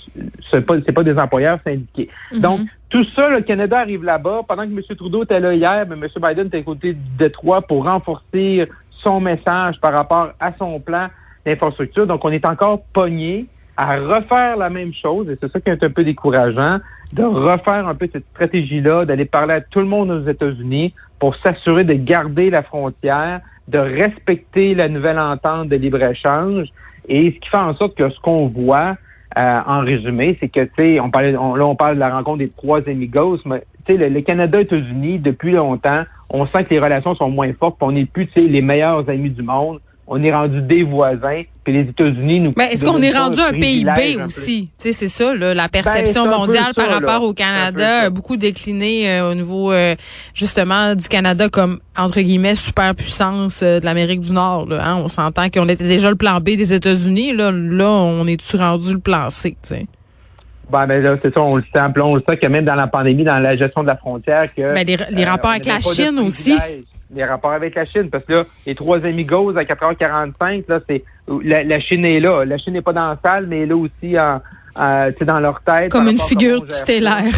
c'est 0.50 0.62
pas, 0.62 0.80
pas 0.80 1.02
des 1.02 1.18
employeurs 1.18 1.58
syndiqués. 1.64 2.08
Mm-hmm. 2.32 2.40
Donc, 2.40 2.60
tout 2.88 3.04
ça, 3.16 3.28
le 3.28 3.40
Canada 3.42 3.78
arrive 3.78 4.04
là-bas. 4.04 4.42
Pendant 4.46 4.62
que 4.62 4.72
M. 4.72 4.80
Trudeau 4.96 5.24
était 5.24 5.40
là 5.40 5.54
hier, 5.54 5.86
mais 5.88 5.96
ben, 5.96 6.08
M. 6.14 6.28
Biden 6.28 6.46
était 6.46 6.58
à 6.58 6.62
côté 6.62 6.92
de 6.94 6.98
Détroit 7.18 7.62
pour 7.62 7.84
renforcer 7.84 8.68
son 8.90 9.20
message 9.20 9.80
par 9.80 9.92
rapport 9.92 10.32
à 10.40 10.52
son 10.58 10.80
plan 10.80 11.08
d'infrastructure. 11.44 12.06
Donc, 12.06 12.24
on 12.24 12.30
est 12.30 12.46
encore 12.46 12.82
pogné 12.92 13.46
à 13.76 13.96
refaire 13.96 14.56
la 14.56 14.70
même 14.70 14.92
chose, 14.92 15.28
et 15.28 15.36
c'est 15.40 15.50
ça 15.50 15.60
qui 15.60 15.70
est 15.70 15.82
un 15.82 15.90
peu 15.90 16.04
décourageant, 16.04 16.78
de 17.12 17.22
refaire 17.22 17.86
un 17.88 17.94
peu 17.94 18.08
cette 18.12 18.26
stratégie-là, 18.34 19.04
d'aller 19.04 19.24
parler 19.24 19.54
à 19.54 19.60
tout 19.60 19.80
le 19.80 19.86
monde 19.86 20.10
aux 20.10 20.28
États-Unis 20.28 20.94
pour 21.18 21.34
s'assurer 21.36 21.84
de 21.84 21.94
garder 21.94 22.50
la 22.50 22.62
frontière, 22.62 23.40
de 23.68 23.78
respecter 23.78 24.74
la 24.74 24.88
nouvelle 24.88 25.18
entente 25.18 25.68
de 25.68 25.76
libre-échange. 25.76 26.68
Et 27.08 27.32
ce 27.32 27.40
qui 27.40 27.48
fait 27.48 27.56
en 27.56 27.74
sorte 27.74 27.96
que 27.96 28.08
ce 28.10 28.20
qu'on 28.20 28.48
voit, 28.48 28.96
euh, 29.36 29.60
en 29.66 29.80
résumé, 29.80 30.36
c'est 30.38 30.48
que, 30.48 30.60
tu 30.60 30.70
sais, 30.76 31.00
on 31.00 31.10
parlait, 31.10 31.32
là, 31.32 31.40
on 31.40 31.74
parle 31.74 31.96
de 31.96 32.00
la 32.00 32.10
rencontre 32.10 32.38
des 32.38 32.50
trois 32.50 32.88
amigos, 32.88 33.38
mais, 33.44 33.64
tu 33.84 33.96
sais, 33.96 34.08
le, 34.08 34.20
Canada 34.20 34.60
et 34.60 34.62
les 34.62 34.66
États-Unis, 34.66 35.18
depuis 35.18 35.52
longtemps, 35.52 36.02
on 36.30 36.46
sent 36.46 36.64
que 36.64 36.70
les 36.70 36.78
relations 36.78 37.16
sont 37.16 37.30
moins 37.30 37.52
fortes, 37.52 37.78
on 37.80 37.90
n'est 37.90 38.04
plus, 38.04 38.26
tu 38.28 38.34
sais, 38.34 38.40
les 38.42 38.62
meilleurs 38.62 39.08
amis 39.10 39.30
du 39.30 39.42
monde 39.42 39.80
on 40.06 40.22
est 40.22 40.32
rendu 40.32 40.60
des 40.60 40.82
voisins, 40.82 41.42
puis 41.62 41.72
les 41.72 41.80
États-Unis 41.80 42.40
nous. 42.40 42.52
Mais 42.56 42.72
est-ce 42.72 42.84
qu'on 42.84 43.00
est 43.00 43.16
rendu 43.16 43.40
un 43.40 43.52
PIB 43.52 44.22
aussi? 44.26 44.68
Tu 44.78 44.84
sais, 44.84 44.92
c'est 44.92 45.08
ça, 45.08 45.34
là, 45.34 45.54
la 45.54 45.68
perception 45.68 46.24
ben, 46.24 46.38
mondiale 46.38 46.74
par 46.74 46.88
rapport 46.88 47.22
au 47.22 47.32
Canada 47.32 48.00
a 48.00 48.10
beaucoup 48.10 48.36
décliné 48.36 49.10
euh, 49.10 49.30
au 49.30 49.34
niveau 49.34 49.72
euh, 49.72 49.94
justement 50.34 50.94
du 50.94 51.08
Canada 51.08 51.48
comme 51.48 51.80
entre 51.96 52.20
guillemets 52.20 52.54
superpuissance 52.54 53.62
euh, 53.62 53.80
de 53.80 53.84
l'Amérique 53.84 54.20
du 54.20 54.32
Nord. 54.32 54.66
Là, 54.66 54.86
hein? 54.86 54.96
On 55.02 55.08
s'entend 55.08 55.48
qu'on 55.48 55.68
était 55.68 55.84
déjà 55.84 56.10
le 56.10 56.16
plan 56.16 56.38
B 56.40 56.50
des 56.50 56.74
États-Unis. 56.74 57.32
Là, 57.32 57.50
là, 57.50 57.88
on 57.88 58.26
est-tu 58.26 58.56
rendu 58.56 58.92
le 58.92 58.98
plan 58.98 59.30
C 59.30 59.56
Tu 59.62 59.74
sais? 59.74 59.86
Ben, 60.70 60.86
ben 60.86 61.02
là, 61.02 61.16
c'est 61.22 61.32
ça, 61.32 61.40
on 61.40 61.56
le 61.56 61.62
sait. 61.62 61.80
On 62.00 62.14
le 62.14 62.22
sait 62.28 62.36
que 62.36 62.46
même 62.46 62.64
dans 62.64 62.74
la 62.74 62.86
pandémie, 62.86 63.24
dans 63.24 63.38
la 63.38 63.56
gestion 63.56 63.82
de 63.82 63.88
la 63.88 63.96
frontière, 63.96 64.52
que. 64.54 64.74
Ben, 64.74 64.86
les, 64.86 65.24
rapports 65.24 65.50
avec 65.50 65.66
la 65.66 65.80
Chine 65.80 66.18
aussi 66.18 66.58
les 67.14 67.24
rapports 67.24 67.52
avec 67.52 67.74
la 67.74 67.84
Chine, 67.84 68.10
parce 68.10 68.24
que 68.24 68.32
là, 68.32 68.44
les 68.66 68.74
trois 68.74 69.04
amigos 69.04 69.56
à 69.56 69.62
4h45, 69.62 70.64
là, 70.68 70.80
c'est 70.88 71.04
la, 71.42 71.80
Chine 71.80 72.04
est 72.04 72.20
là. 72.20 72.44
La 72.44 72.58
Chine 72.58 72.74
n'est 72.74 72.82
pas 72.82 72.92
dans 72.92 73.08
la 73.08 73.18
salle, 73.24 73.46
mais 73.46 73.58
elle 73.58 73.62
est 73.62 73.66
là 73.66 73.76
aussi 73.76 74.18
en, 74.18 74.40
dans 75.24 75.40
leur 75.40 75.60
tête. 75.62 75.90
Comme 75.90 76.08
une 76.08 76.18
figure 76.18 76.64
stellaire. 76.70 77.34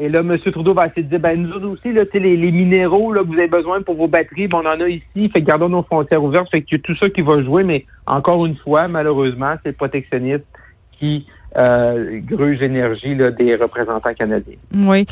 Et 0.00 0.08
là, 0.08 0.20
M. 0.20 0.38
Trudeau 0.38 0.74
va 0.74 0.86
essayer 0.86 1.02
de 1.02 1.08
dire, 1.08 1.18
ben 1.18 1.42
nous 1.42 1.70
aussi, 1.70 1.92
là, 1.92 2.04
les, 2.14 2.36
les 2.36 2.52
minéraux 2.52 3.12
là, 3.12 3.22
que 3.22 3.26
vous 3.26 3.34
avez 3.34 3.48
besoin 3.48 3.82
pour 3.82 3.96
vos 3.96 4.06
batteries, 4.06 4.46
ben, 4.46 4.60
on 4.62 4.68
en 4.68 4.80
a 4.80 4.88
ici, 4.88 5.28
fait 5.28 5.40
que 5.40 5.46
gardons 5.46 5.68
nos 5.68 5.82
frontières 5.82 6.22
ouvertes, 6.22 6.48
fait 6.50 6.62
que 6.62 6.76
tout 6.76 6.94
ça 6.94 7.10
qui 7.10 7.20
va 7.20 7.42
jouer, 7.42 7.64
mais 7.64 7.84
encore 8.06 8.46
une 8.46 8.54
fois, 8.54 8.86
malheureusement, 8.86 9.54
c'est 9.62 9.70
le 9.70 9.74
protectionniste 9.74 10.44
qui 10.92 11.26
euh, 11.56 12.20
gruge 12.20 12.58
des 12.58 13.54
représentants 13.56 14.14
canadiens. 14.14 14.56
Oui. 14.74 15.06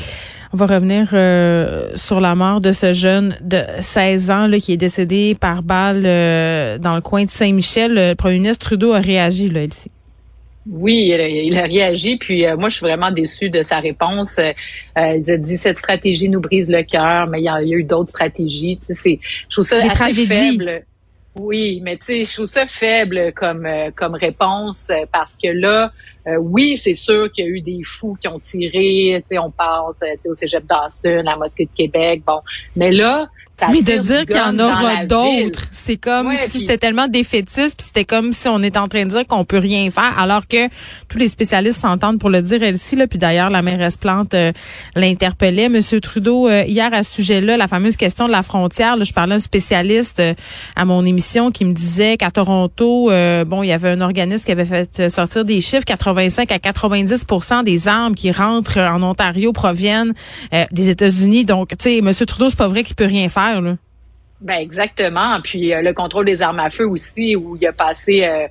On 0.53 0.57
va 0.57 0.65
revenir 0.65 1.09
euh, 1.11 1.91
sur 1.95 2.21
la 2.21 2.33
mort 2.33 2.61
de 2.61 2.71
ce 2.71 2.93
jeune 2.93 3.35
de 3.41 3.63
16 3.79 4.31
ans 4.31 4.47
là, 4.47 4.59
qui 4.59 4.73
est 4.73 4.77
décédé 4.77 5.35
par 5.35 5.61
balle 5.61 6.03
euh, 6.05 6.77
dans 6.77 6.95
le 6.95 7.01
coin 7.01 7.25
de 7.25 7.29
Saint-Michel. 7.29 7.93
Le 7.93 8.13
premier 8.13 8.35
ministre 8.35 8.65
Trudeau 8.65 8.93
a 8.93 8.99
réagi 8.99 9.49
là 9.49 9.63
ici. 9.63 9.91
Oui, 10.69 11.13
il 11.13 11.57
a, 11.57 11.63
réagi, 11.63 12.17
puis 12.17 12.45
euh, 12.45 12.57
moi 12.57 12.67
je 12.67 12.75
suis 12.75 12.85
vraiment 12.85 13.09
déçue 13.09 13.49
de 13.49 13.63
sa 13.63 13.79
réponse. 13.79 14.37
il 14.37 15.31
a 15.31 15.37
dit 15.37 15.57
cette 15.57 15.77
stratégie 15.77 16.27
nous 16.27 16.41
brise 16.41 16.69
le 16.69 16.83
cœur, 16.83 17.27
mais 17.27 17.39
il 17.39 17.45
y 17.45 17.49
a, 17.49 17.61
eu 17.63 17.83
d'autres 17.83 18.09
stratégies. 18.09 18.77
Tu 18.85 18.93
sais, 18.93 19.19
je 19.21 19.55
trouve 19.55 19.65
ça 19.65 19.77
assez 19.77 20.25
faible. 20.25 20.83
Oui, 21.39 21.81
mais 21.83 21.97
tu 21.97 22.05
sais, 22.05 22.25
je 22.25 22.33
trouve 22.33 22.47
ça 22.47 22.65
faible 22.65 23.31
comme 23.33 23.65
euh, 23.65 23.91
comme 23.95 24.15
réponse 24.15 24.87
euh, 24.89 25.05
parce 25.11 25.37
que 25.37 25.47
là, 25.49 25.91
euh, 26.27 26.37
oui, 26.37 26.77
c'est 26.77 26.95
sûr 26.95 27.31
qu'il 27.31 27.45
y 27.45 27.47
a 27.47 27.51
eu 27.51 27.61
des 27.61 27.81
fous 27.83 28.17
qui 28.19 28.27
ont 28.27 28.39
tiré. 28.39 29.21
Tu 29.21 29.35
sais, 29.35 29.37
on 29.37 29.51
pense 29.51 29.99
au 30.25 30.33
Cégep 30.33 30.65
Dawson, 30.65 31.21
la 31.23 31.35
mosquée 31.35 31.65
de 31.65 31.71
Québec, 31.75 32.23
bon, 32.25 32.41
mais 32.75 32.91
là, 32.91 33.29
mais 33.71 33.81
de 33.81 33.97
dire 34.01 34.25
qu'il 34.25 34.35
y 34.35 34.39
en 34.39 34.59
aura 34.59 35.05
d'autres, 35.05 35.63
c'est 35.71 35.97
comme 35.97 36.35
si 36.35 36.59
c'était 36.59 36.77
tellement 36.77 37.07
défaitiste, 37.07 37.75
puis 37.77 37.87
c'était 37.87 38.05
comme 38.05 38.33
si 38.33 38.47
on 38.47 38.61
était 38.61 38.77
en 38.77 38.87
train 38.87 39.05
de 39.05 39.09
dire 39.09 39.25
qu'on 39.25 39.45
peut 39.45 39.57
rien 39.57 39.89
faire, 39.89 40.17
alors 40.17 40.47
que 40.47 40.67
tous 41.09 41.17
les 41.17 41.27
spécialistes 41.27 41.81
s'entendent 41.81 42.19
pour 42.19 42.29
le 42.29 42.41
dire 42.41 42.61
elle-ci. 42.61 42.95
Là, 42.95 43.07
puis 43.07 43.17
d'ailleurs, 43.17 43.49
la 43.49 43.61
mairesse 43.61 43.97
Plante 43.97 44.33
euh, 44.33 44.51
l'interpellait. 44.95 45.69
Monsieur 45.69 45.99
Trudeau, 45.99 46.47
euh, 46.47 46.63
hier 46.67 46.93
à 46.93 47.03
ce 47.03 47.15
sujet-là, 47.15 47.57
la 47.57 47.67
fameuse 47.67 47.95
question 47.95 48.27
de 48.27 48.31
la 48.31 48.43
frontière, 48.43 48.95
là, 48.95 49.03
je 49.03 49.13
parlais 49.13 49.33
à 49.33 49.37
un 49.37 49.39
spécialiste 49.39 50.19
euh, 50.19 50.33
à 50.75 50.85
mon 50.85 51.05
émission 51.05 51.51
qui 51.51 51.65
me 51.65 51.73
disait 51.73 52.17
qu'à 52.17 52.31
Toronto, 52.31 53.09
bon, 53.45 53.63
il 53.63 53.67
y 53.67 53.71
avait 53.71 53.89
un 53.89 54.01
organisme 54.01 54.45
qui 54.45 54.51
avait 54.51 54.65
fait 54.65 55.09
sortir 55.09 55.45
des 55.45 55.61
chiffres, 55.61 55.85
85 55.85 56.51
à 56.51 56.57
90% 56.57 57.63
des 57.63 57.87
armes 57.87 58.15
qui 58.15 58.31
rentrent 58.31 58.79
en 58.79 59.01
Ontario 59.01 59.51
proviennent 59.53 60.13
des 60.71 60.89
États-Unis. 60.89 61.45
Donc, 61.45 61.69
tu 61.69 61.75
sais, 61.79 62.01
Monsieur 62.01 62.25
Trudeau, 62.25 62.49
c'est 62.49 62.57
pas 62.57 62.67
vrai 62.67 62.83
qu'il 62.83 62.95
peut 62.95 63.05
rien 63.05 63.29
faire 63.29 63.46
ben 64.39 64.59
exactement. 64.59 65.39
Puis 65.43 65.73
euh, 65.73 65.81
le 65.81 65.93
contrôle 65.93 66.25
des 66.25 66.41
armes 66.41 66.59
à 66.59 66.69
feu 66.69 66.87
aussi, 66.87 67.35
où 67.35 67.57
il 67.59 67.65
a 67.65 67.73
passé, 67.73 68.23
euh, 68.23 68.47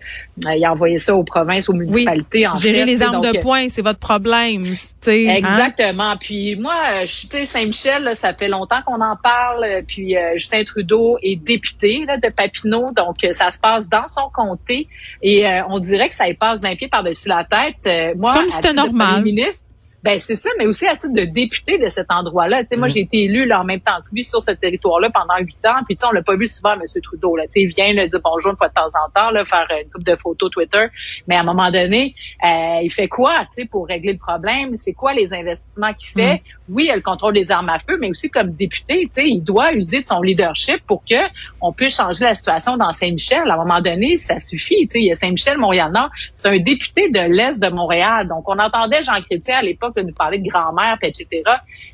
il 0.57 0.65
a 0.65 0.73
envoyé 0.73 0.99
ça 0.99 1.15
aux 1.15 1.23
provinces, 1.23 1.69
aux 1.69 1.75
municipalités. 1.75 2.47
Oui, 2.49 2.61
gérer 2.61 2.85
les 2.85 3.03
armes 3.03 3.21
de 3.21 3.39
poing, 3.41 3.69
c'est 3.69 3.83
votre 3.83 4.01
problème. 4.01 4.65
Hein? 4.65 5.11
Exactement. 5.37 6.17
Puis 6.17 6.57
moi, 6.57 7.05
je 7.05 7.13
suis 7.13 7.47
Saint-Michel, 7.47 8.11
ça 8.15 8.35
fait 8.35 8.49
longtemps 8.49 8.83
qu'on 8.85 9.01
en 9.01 9.17
parle. 9.17 9.83
Puis 9.87 10.17
euh, 10.17 10.33
Justin 10.35 10.65
Trudeau 10.65 11.19
est 11.23 11.37
député 11.37 12.05
de 12.05 12.31
Papineau, 12.31 12.91
donc 12.93 13.17
ça 13.31 13.53
se 13.53 13.59
passe 13.59 13.89
dans 13.89 14.09
son 14.09 14.29
comté 14.35 14.89
et 15.23 15.45
on 15.69 15.79
dirait 15.79 16.09
que 16.09 16.15
ça 16.15 16.29
y 16.29 16.35
passe 16.35 16.63
d'un 16.63 16.75
pied 16.75 16.89
par-dessus 16.89 17.29
la 17.29 17.45
tête. 17.45 18.17
moi, 18.17 18.35
comme 18.35 18.49
c'était 18.49 18.73
normal. 18.73 19.23
Ministre, 19.23 19.66
ben 20.03 20.19
c'est 20.21 20.37
ça, 20.37 20.51
mais 20.59 20.67
aussi 20.67 20.87
à 20.87 20.97
titre 20.97 21.15
de 21.15 21.25
député 21.25 21.79
de 21.79 21.89
cet 21.89 22.11
endroit-là. 22.11 22.63
Tu 22.63 22.69
sais, 22.71 22.77
moi, 22.77 22.89
mhm. 22.89 22.95
j'ai 22.95 23.01
été 23.01 23.25
élu 23.25 23.47
là, 23.47 23.61
en 23.61 23.65
même 23.65 23.81
temps 23.81 23.99
que 24.05 24.15
lui 24.15 24.25
sur 24.25 24.43
ce 24.43 24.53
territoire-là 24.53 25.11
pendant 25.11 25.37
huit 25.39 25.65
ans. 25.67 25.83
Puis 25.87 25.97
tu 25.97 26.03
sais, 26.03 26.07
on 26.09 26.13
l'a 26.13 26.23
pas 26.23 26.37
vu 26.37 26.47
souvent, 26.47 26.75
M. 26.75 26.83
Trudeau. 27.03 27.37
Là, 27.37 27.45
tu 27.47 27.53
sais, 27.53 27.61
il 27.63 27.67
vient 27.67 27.93
là, 27.93 28.07
dire 28.07 28.21
bonjour 28.23 28.53
une 28.53 28.57
fois 28.57 28.69
de 28.69 28.75
temps 28.75 28.87
en 28.87 29.11
temps, 29.11 29.31
là, 29.31 29.45
faire 29.45 29.67
une 29.83 29.91
coupe 29.91 30.05
de 30.05 30.17
photos 30.17 30.51
Twitter. 30.51 30.87
Mais 31.27 31.37
à 31.37 31.41
un 31.41 31.45
moment 31.45 31.71
donné, 31.71 32.15
euh, 32.45 32.81
il 32.83 32.91
fait 32.91 33.09
quoi, 33.09 33.47
tu 33.55 33.63
sais, 33.63 33.69
pour 33.69 33.87
régler 33.87 34.13
le 34.13 34.19
problème? 34.19 34.77
C'est 34.77 34.93
quoi 34.93 35.13
les 35.13 35.33
investissements 35.33 35.93
qu'il 35.95 36.09
fait? 36.09 36.35
Mhm. 36.35 36.41
Oui, 36.69 36.85
il 36.87 36.91
a 36.91 36.97
le 36.97 37.03
contrôle 37.03 37.35
des 37.35 37.51
armes 37.51 37.69
à 37.69 37.79
feu, 37.79 37.97
mais 38.01 38.11
aussi 38.11 38.29
comme 38.29 38.51
député, 38.51 39.07
tu 39.07 39.23
sais, 39.23 39.29
il 39.29 39.41
doit 39.41 39.73
user 39.73 40.03
de 40.03 40.07
son 40.07 40.21
leadership 40.21 40.81
pour 40.87 41.05
que 41.05 41.15
on 41.61 41.73
puisse 41.73 41.97
changer 41.97 42.25
la 42.25 42.35
situation 42.35 42.77
dans 42.77 42.93
Saint-Michel. 42.93 43.49
À 43.49 43.55
un 43.55 43.57
moment 43.57 43.81
donné, 43.81 44.17
ça 44.17 44.41
suffit. 44.41 44.87
Tu 44.89 44.93
sais, 44.93 45.01
il 45.01 45.07
y 45.07 45.13
a 45.13 45.15
Saint-Michel, 45.15 45.59
Montréal-Nord. 45.59 46.11
C'est 46.35 46.49
un 46.49 46.59
député 46.59 47.09
de 47.11 47.21
l'est 47.21 47.59
de 47.61 47.69
Montréal. 47.69 48.29
Donc, 48.29 48.49
on 48.49 48.59
entendait 48.59 49.03
Jean 49.03 49.21
Chrétien 49.21 49.59
à 49.59 49.63
l'époque 49.63 49.86
l'époque, 49.87 49.97
de 49.97 50.09
nous 50.09 50.15
parler 50.15 50.39
de 50.39 50.49
grand-mère, 50.49 50.97
etc. 51.03 51.43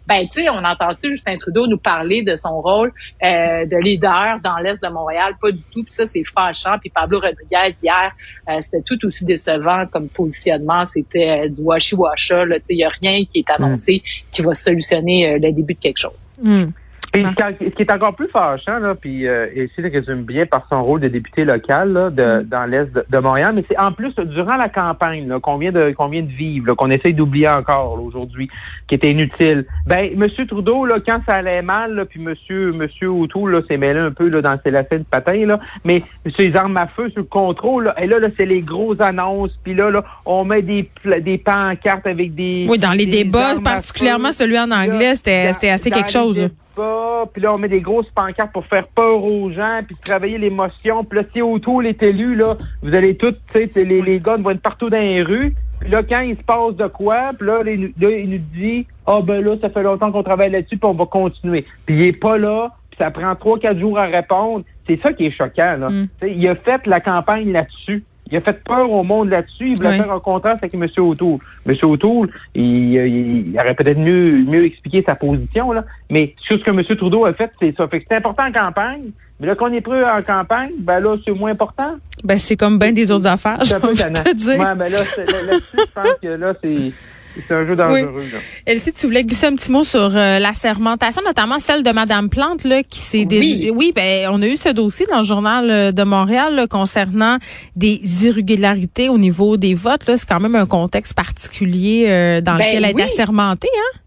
Ben, 0.06 0.22
tu 0.22 0.42
sais, 0.42 0.48
on 0.50 0.58
a 0.58 0.72
entendu 0.72 1.10
Justin 1.10 1.38
Trudeau 1.38 1.66
nous 1.66 1.78
parler 1.78 2.22
de 2.22 2.36
son 2.36 2.60
rôle 2.60 2.92
euh, 3.22 3.66
de 3.66 3.76
leader 3.76 4.38
dans 4.42 4.56
l'Est 4.58 4.82
de 4.82 4.88
Montréal? 4.88 5.34
Pas 5.40 5.52
du 5.52 5.62
tout. 5.72 5.84
Puis 5.84 5.92
ça, 5.92 6.06
c'est 6.06 6.24
fâchant. 6.24 6.78
Puis 6.78 6.90
Pablo 6.90 7.20
Rodriguez, 7.20 7.76
hier, 7.82 8.12
euh, 8.48 8.58
c'était 8.60 8.82
tout 8.82 9.04
aussi 9.06 9.24
décevant 9.24 9.86
comme 9.86 10.08
positionnement. 10.08 10.86
C'était 10.86 11.48
du 11.48 11.62
washi-washa. 11.62 12.44
Il 12.68 12.76
n'y 12.76 12.84
a 12.84 12.88
rien 12.88 13.24
qui 13.24 13.38
est 13.38 13.50
annoncé 13.50 14.02
qui 14.30 14.42
va 14.42 14.54
solutionner 14.54 15.38
le 15.38 15.52
début 15.52 15.74
de 15.74 15.80
quelque 15.80 15.98
chose. 15.98 16.12
Hmm. 16.40 16.70
Et 17.14 17.24
ce 17.24 17.68
qui 17.74 17.82
est 17.82 17.92
encore 17.92 18.14
plus 18.14 18.28
fâchant, 18.28 18.78
là, 18.78 18.94
puis 18.94 19.26
euh, 19.26 19.46
et 19.54 19.68
résume 19.76 20.22
bien 20.22 20.46
par 20.46 20.66
son 20.70 20.82
rôle 20.82 21.00
de 21.00 21.08
député 21.08 21.44
local 21.44 21.92
là, 21.92 22.10
de, 22.10 22.40
mm. 22.40 22.44
dans 22.44 22.64
l'est 22.64 22.88
de, 22.92 23.18
Montréal, 23.18 23.52
mais 23.54 23.64
c'est 23.68 23.78
en 23.78 23.92
plus 23.92 24.14
durant 24.14 24.56
la 24.56 24.68
campagne 24.68 25.38
qu'on 25.40 25.58
vient 25.58 25.72
de 25.72 25.90
qu'on 25.90 26.08
vient 26.08 26.22
de 26.22 26.30
vivre, 26.30 26.74
qu'on 26.74 26.90
essaye 26.90 27.12
d'oublier 27.12 27.48
encore 27.48 28.02
aujourd'hui, 28.02 28.48
qui 28.86 28.94
était 28.94 29.10
inutile. 29.10 29.66
Ben, 29.86 30.10
Monsieur 30.16 30.46
Trudeau, 30.46 30.86
là, 30.86 30.96
quand 31.06 31.20
ça 31.26 31.36
allait 31.36 31.60
mal, 31.60 31.94
là, 31.94 32.06
puis 32.06 32.18
Monsieur 32.18 32.72
Monsieur 32.72 33.10
O'Toole 33.10 33.62
s'est 33.68 33.76
mêlé 33.76 34.00
un 34.00 34.10
peu 34.10 34.30
là, 34.30 34.40
dans 34.40 34.58
ses 34.64 34.70
lacets 34.70 35.00
de 35.00 35.04
patin, 35.04 35.44
là, 35.46 35.60
mais 35.84 36.02
sur 36.26 36.42
les 36.42 36.56
armes 36.56 36.78
à 36.78 36.86
feu, 36.86 37.10
sur 37.10 37.20
le 37.20 37.26
contrôle, 37.26 37.84
là, 37.84 38.02
et 38.02 38.06
là, 38.06 38.20
là 38.20 38.28
c'est 38.36 38.46
les 38.46 38.62
grosses 38.62 39.00
annonces, 39.00 39.58
puis 39.62 39.74
là, 39.74 39.90
là, 39.90 40.02
on 40.24 40.44
met 40.44 40.62
des 40.62 40.88
des 41.20 41.36
pancartes 41.36 42.06
avec 42.06 42.34
des 42.34 42.66
Oui, 42.68 42.78
dans 42.78 42.92
les 42.92 43.06
débats, 43.06 43.56
particulièrement 43.62 44.32
celui 44.32 44.58
en 44.58 44.70
anglais, 44.70 45.14
c'était 45.14 45.52
c'était 45.52 45.70
assez 45.70 45.90
quelque 45.90 46.10
chose 46.10 46.48
pas, 46.74 47.26
puis 47.32 47.42
là, 47.42 47.54
on 47.54 47.58
met 47.58 47.68
des 47.68 47.80
grosses 47.80 48.10
pancartes 48.10 48.52
pour 48.52 48.66
faire 48.66 48.86
peur 48.88 49.22
aux 49.22 49.50
gens, 49.50 49.80
puis 49.86 49.96
travailler 49.96 50.38
l'émotion. 50.38 51.04
Puis 51.04 51.18
là, 51.18 51.24
si 51.32 51.42
autour 51.42 51.82
est 51.84 52.02
élu, 52.02 52.34
là, 52.34 52.56
vous 52.82 52.94
allez 52.94 53.16
tous, 53.16 53.34
tu 53.52 53.68
sais, 53.68 53.84
les, 53.84 54.02
les 54.02 54.18
gars 54.18 54.36
vont 54.36 54.50
être 54.50 54.62
partout 54.62 54.90
dans 54.90 54.98
les 54.98 55.22
rues. 55.22 55.54
Puis 55.80 55.90
là, 55.90 56.02
quand 56.04 56.20
il 56.20 56.36
se 56.36 56.42
passe 56.42 56.76
de 56.76 56.86
quoi, 56.86 57.32
puis 57.36 57.46
là, 57.46 57.62
il 57.66 58.30
nous 58.30 58.38
dit 58.54 58.86
Ah 59.04 59.16
oh, 59.18 59.22
ben 59.22 59.44
là, 59.44 59.56
ça 59.60 59.68
fait 59.68 59.82
longtemps 59.82 60.12
qu'on 60.12 60.22
travaille 60.22 60.50
là-dessus, 60.50 60.78
puis 60.78 60.88
on 60.88 60.94
va 60.94 61.06
continuer. 61.06 61.66
Puis 61.86 61.96
il 61.96 62.02
est 62.02 62.12
pas 62.12 62.38
là, 62.38 62.70
puis 62.90 62.98
ça 62.98 63.10
prend 63.10 63.34
trois, 63.34 63.58
quatre 63.58 63.78
jours 63.78 63.98
à 63.98 64.04
répondre. 64.04 64.64
C'est 64.86 65.00
ça 65.02 65.12
qui 65.12 65.26
est 65.26 65.30
choquant, 65.32 65.76
là. 65.76 65.88
Mm. 65.88 66.08
Il 66.22 66.48
a 66.48 66.54
fait 66.54 66.86
la 66.86 67.00
campagne 67.00 67.50
là-dessus. 67.50 68.04
Il 68.32 68.38
a 68.38 68.40
fait 68.40 68.64
peur 68.64 68.90
au 68.90 69.04
monde 69.04 69.28
là-dessus. 69.28 69.68
Il 69.68 69.76
voulait 69.76 69.98
faire 69.98 70.10
un 70.10 70.18
contraste 70.18 70.64
avec 70.64 70.72
M. 70.72 70.86
O'Toole. 70.96 71.38
M. 71.66 71.76
O'Toole, 71.82 72.30
il, 72.54 72.94
il, 72.94 73.60
aurait 73.60 73.74
peut-être 73.74 73.98
mieux, 73.98 74.38
mieux 74.38 74.64
expliqué 74.64 75.04
sa 75.06 75.14
position, 75.14 75.70
là. 75.70 75.84
Mais 76.10 76.34
sur 76.38 76.58
ce 76.58 76.64
que 76.64 76.70
M. 76.70 76.82
Trudeau 76.96 77.26
a 77.26 77.34
fait, 77.34 77.52
c'est 77.60 77.76
ça. 77.76 77.86
Fait 77.88 78.00
que 78.00 78.06
c'est 78.08 78.16
important 78.16 78.44
en 78.44 78.52
campagne. 78.52 79.10
Mais 79.38 79.48
là, 79.48 79.54
qu'on 79.54 79.68
est 79.68 79.82
prêt 79.82 80.02
en 80.02 80.22
campagne, 80.22 80.70
ben 80.78 81.00
là, 81.00 81.16
c'est 81.22 81.32
moins 81.32 81.50
important. 81.50 81.96
Ben, 82.24 82.38
c'est 82.38 82.56
comme 82.56 82.78
bien 82.78 82.92
des 82.92 83.10
autres 83.10 83.26
affaires. 83.26 83.58
C'est 83.62 83.74
un 83.74 83.80
peu 83.80 83.88
Ouais, 83.92 83.94
ben 83.96 84.78
là, 84.78 84.88
là-dessus, 84.88 85.76
je 85.76 85.92
pense 85.92 86.14
que 86.22 86.28
là, 86.28 86.54
c'est 86.62 86.92
c'est 87.36 87.54
un 87.54 87.66
jeu 87.66 87.76
dangereux. 87.76 88.12
Oui. 88.16 88.38
Elsie, 88.66 88.92
tu 88.92 89.06
voulais 89.06 89.24
glisser 89.24 89.46
un 89.46 89.54
petit 89.54 89.70
mot 89.70 89.84
sur 89.84 90.16
euh, 90.16 90.38
la 90.38 90.52
sermentation, 90.54 91.22
notamment 91.24 91.58
celle 91.58 91.82
de 91.82 91.90
Madame 91.90 92.28
Plante, 92.28 92.64
là, 92.64 92.82
qui 92.82 92.98
s'est 92.98 93.26
oui. 93.30 93.70
oui, 93.74 93.92
ben 93.94 94.28
on 94.30 94.42
a 94.42 94.46
eu 94.46 94.56
ce 94.56 94.68
dossier 94.68 95.06
dans 95.06 95.18
le 95.18 95.24
journal 95.24 95.70
euh, 95.70 95.92
de 95.92 96.02
Montréal 96.02 96.66
concernant 96.68 97.38
des 97.76 98.00
irrégularités 98.26 99.08
au 99.08 99.18
niveau 99.18 99.56
des 99.56 99.74
votes. 99.74 100.06
Là, 100.06 100.16
c'est 100.16 100.28
quand 100.28 100.40
même 100.40 100.54
un 100.54 100.66
contexte 100.66 101.14
particulier 101.14 102.06
euh, 102.08 102.40
dans 102.40 102.56
ben 102.56 102.66
lequel 102.66 102.84
elle 102.84 103.00
est 103.00 103.02
assermentée, 103.02 103.68
hein? 103.76 103.98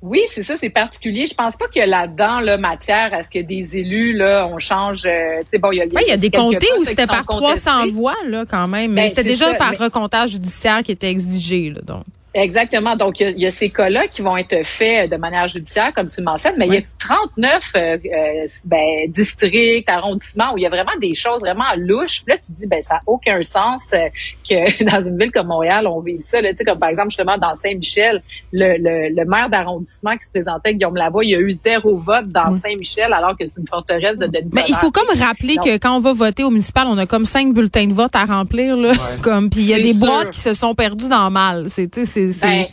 Oui, 0.00 0.20
c'est 0.28 0.44
ça, 0.44 0.56
c'est 0.56 0.70
particulier. 0.70 1.26
Je 1.26 1.34
pense 1.34 1.56
pas 1.56 1.66
que 1.66 1.80
là-dedans, 1.80 2.38
là, 2.38 2.56
matière 2.56 3.12
à 3.12 3.24
ce 3.24 3.30
que 3.30 3.40
des 3.40 3.76
élus, 3.76 4.12
là, 4.12 4.48
on 4.48 4.58
change. 4.58 5.04
Euh, 5.06 5.42
bon, 5.58 5.72
il 5.72 5.78
y 5.78 5.80
a, 5.80 5.86
y 5.86 6.12
a 6.12 6.16
des 6.16 6.30
comtés 6.30 6.68
où 6.78 6.84
c'était 6.84 7.06
par 7.06 7.26
300 7.26 7.88
voix, 7.88 8.14
là, 8.26 8.44
quand 8.48 8.68
même. 8.68 8.92
Mais 8.92 9.02
ben, 9.02 9.08
c'était 9.08 9.24
déjà 9.24 9.54
par 9.54 9.76
recomptage 9.76 10.30
judiciaire 10.30 10.84
qui 10.84 10.92
était 10.92 11.10
exigé, 11.10 11.70
là, 11.70 11.80
donc. 11.82 12.04
Exactement. 12.34 12.94
Donc, 12.94 13.20
il 13.20 13.38
y, 13.38 13.46
a, 13.46 13.50
ces 13.50 13.70
cas-là 13.70 14.06
qui 14.06 14.20
vont 14.20 14.36
être 14.36 14.64
faits 14.64 15.10
de 15.10 15.16
manière 15.16 15.48
judiciaire, 15.48 15.92
comme 15.94 16.10
tu 16.10 16.20
mentionnes, 16.20 16.56
mais 16.58 16.66
il 16.66 16.74
y 16.74 16.76
a 16.76 16.82
39 16.98 17.72
euh, 17.74 17.98
euh, 18.04 18.46
ben, 18.66 19.10
districts, 19.10 19.88
arrondissements 19.88 20.52
où 20.52 20.58
il 20.58 20.62
y 20.62 20.66
a 20.66 20.68
vraiment 20.68 20.96
des 21.00 21.14
choses 21.14 21.40
vraiment 21.40 21.64
louches. 21.76 22.22
Puis 22.24 22.34
là, 22.34 22.38
tu 22.38 22.52
te 22.52 22.58
dis, 22.58 22.66
ben 22.66 22.82
ça 22.82 22.94
n'a 22.94 23.02
aucun 23.06 23.42
sens 23.42 23.92
euh, 23.94 24.08
que 24.48 24.84
dans 24.90 25.08
une 25.08 25.18
ville 25.18 25.32
comme 25.32 25.46
Montréal, 25.46 25.86
on 25.86 26.00
vive 26.00 26.20
ça. 26.20 26.42
Là, 26.42 26.50
tu 26.50 26.58
sais, 26.58 26.64
comme 26.64 26.78
par 26.78 26.90
exemple, 26.90 27.10
justement, 27.10 27.38
dans 27.38 27.54
Saint-Michel, 27.54 28.22
le, 28.52 28.76
le, 29.08 29.24
maire 29.24 29.48
d'arrondissement 29.48 30.16
qui 30.16 30.26
se 30.26 30.30
présentait, 30.30 30.74
Guillaume 30.74 30.96
Lavoie, 30.96 31.24
il 31.24 31.30
y 31.30 31.34
a 31.34 31.38
eu 31.38 31.50
zéro 31.50 31.96
vote 31.96 32.28
dans 32.28 32.54
Saint-Michel, 32.54 33.12
alors 33.12 33.36
que 33.38 33.46
c'est 33.46 33.58
une 33.58 33.66
forteresse 33.66 34.18
de 34.18 34.26
demi 34.26 34.50
Mais 34.52 34.64
il 34.68 34.74
faut 34.74 34.90
comme 34.90 35.18
rappeler 35.18 35.56
que 35.56 35.76
quand 35.78 35.96
on 35.96 36.00
va 36.00 36.12
voter 36.12 36.44
au 36.44 36.50
municipal, 36.50 36.86
on 36.88 36.98
a 36.98 37.06
comme 37.06 37.26
cinq 37.26 37.54
bulletins 37.54 37.86
de 37.86 37.94
vote 37.94 38.14
à 38.14 38.24
remplir. 38.24 38.76
Là, 38.76 38.92
comme 39.22 39.48
Puis 39.48 39.60
il 39.60 39.66
y 39.66 39.74
a 39.74 39.80
des 39.80 39.94
boîtes 39.94 40.30
qui 40.30 40.40
se 40.40 40.54
sont 40.54 40.74
perdues 40.74 41.08
dans 41.08 41.24
le 41.24 41.30
mal. 41.30 41.66
C'est 41.68 41.88
c'est 42.32 42.46
ben, 42.46 42.66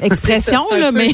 expression, 0.00 0.62
là, 0.70 0.92
mais. 0.92 1.12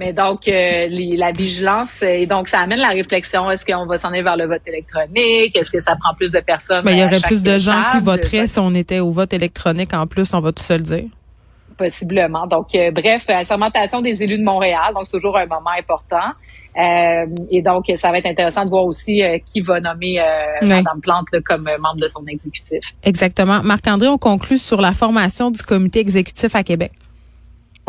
Mais 0.00 0.12
donc, 0.12 0.48
euh, 0.48 0.88
la 0.90 1.30
vigilance, 1.30 2.02
et 2.02 2.26
donc 2.26 2.48
ça 2.48 2.58
amène 2.60 2.80
la 2.80 2.88
réflexion. 2.88 3.48
Est-ce 3.50 3.64
qu'on 3.64 3.86
va 3.86 3.98
s'en 3.98 4.08
aller 4.08 4.22
vers 4.22 4.36
le 4.36 4.46
vote 4.46 4.62
électronique? 4.66 5.56
Est-ce 5.56 5.70
que 5.70 5.78
ça 5.78 5.94
prend 5.94 6.12
plus 6.14 6.32
de 6.32 6.40
personnes? 6.40 6.82
Mais 6.84 6.92
ben, 6.92 6.96
il 6.96 7.00
y 7.02 7.04
aurait 7.04 7.20
plus 7.20 7.42
de 7.42 7.56
gens 7.58 7.84
qui 7.92 7.98
voteraient 7.98 8.48
si 8.48 8.58
on 8.58 8.74
était 8.74 8.98
au 8.98 9.12
vote 9.12 9.32
électronique 9.32 9.94
en 9.94 10.08
plus, 10.08 10.34
on 10.34 10.40
va 10.40 10.50
tout 10.52 10.64
se 10.64 10.72
le 10.72 10.80
dire. 10.80 11.04
Possiblement. 11.80 12.46
Donc, 12.46 12.74
euh, 12.74 12.90
bref, 12.90 13.24
la 13.26 13.44
sermentation 13.44 14.02
des 14.02 14.22
élus 14.22 14.38
de 14.38 14.44
Montréal, 14.44 14.92
donc 14.94 15.04
c'est 15.06 15.16
toujours 15.16 15.38
un 15.38 15.46
moment 15.46 15.70
important. 15.78 16.30
Euh, 16.78 17.26
et 17.50 17.62
donc, 17.62 17.86
ça 17.96 18.10
va 18.10 18.18
être 18.18 18.26
intéressant 18.26 18.64
de 18.64 18.70
voir 18.70 18.84
aussi 18.84 19.22
qui 19.46 19.60
va 19.60 19.80
nommer 19.80 20.22
Mme 20.62 21.00
Plante 21.02 21.26
comme 21.44 21.64
membre 21.64 22.00
de 22.00 22.08
son 22.08 22.24
exécutif. 22.26 22.84
Exactement. 23.02 23.62
Marc-André, 23.62 24.08
on 24.08 24.18
conclut 24.18 24.58
sur 24.58 24.80
la 24.80 24.92
formation 24.92 25.50
du 25.50 25.62
comité 25.62 26.00
exécutif 26.00 26.54
à 26.54 26.62
Québec. 26.62 26.92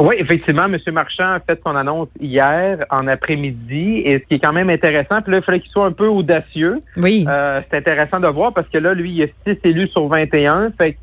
Oui, 0.02 0.16
effectivement, 0.18 0.66
M. 0.66 0.78
Marchand 0.94 1.34
a 1.34 1.40
fait 1.40 1.60
son 1.64 1.76
annonce 1.76 2.08
hier 2.20 2.86
en 2.90 3.08
après-midi. 3.08 4.02
Et 4.04 4.20
ce 4.20 4.26
qui 4.26 4.36
est 4.36 4.40
quand 4.40 4.54
même 4.54 4.70
intéressant, 4.70 5.22
puis 5.22 5.32
là, 5.32 5.38
il 5.40 5.44
fallait 5.44 5.60
qu'il 5.60 5.70
soit 5.70 5.86
un 5.86 5.92
peu 5.92 6.08
audacieux. 6.08 6.82
Oui. 6.98 7.26
Euh, 7.28 7.62
c'est 7.70 7.78
intéressant 7.78 8.20
de 8.20 8.28
voir 8.28 8.54
parce 8.54 8.68
que 8.70 8.80
là, 8.80 8.94
lui, 8.94 9.12
il 9.12 9.18
y 9.18 9.24
a 9.24 9.28
six 9.46 9.58
élus 9.64 9.90
sur 9.90 10.08
21. 10.08 10.72
Fait 10.78 10.98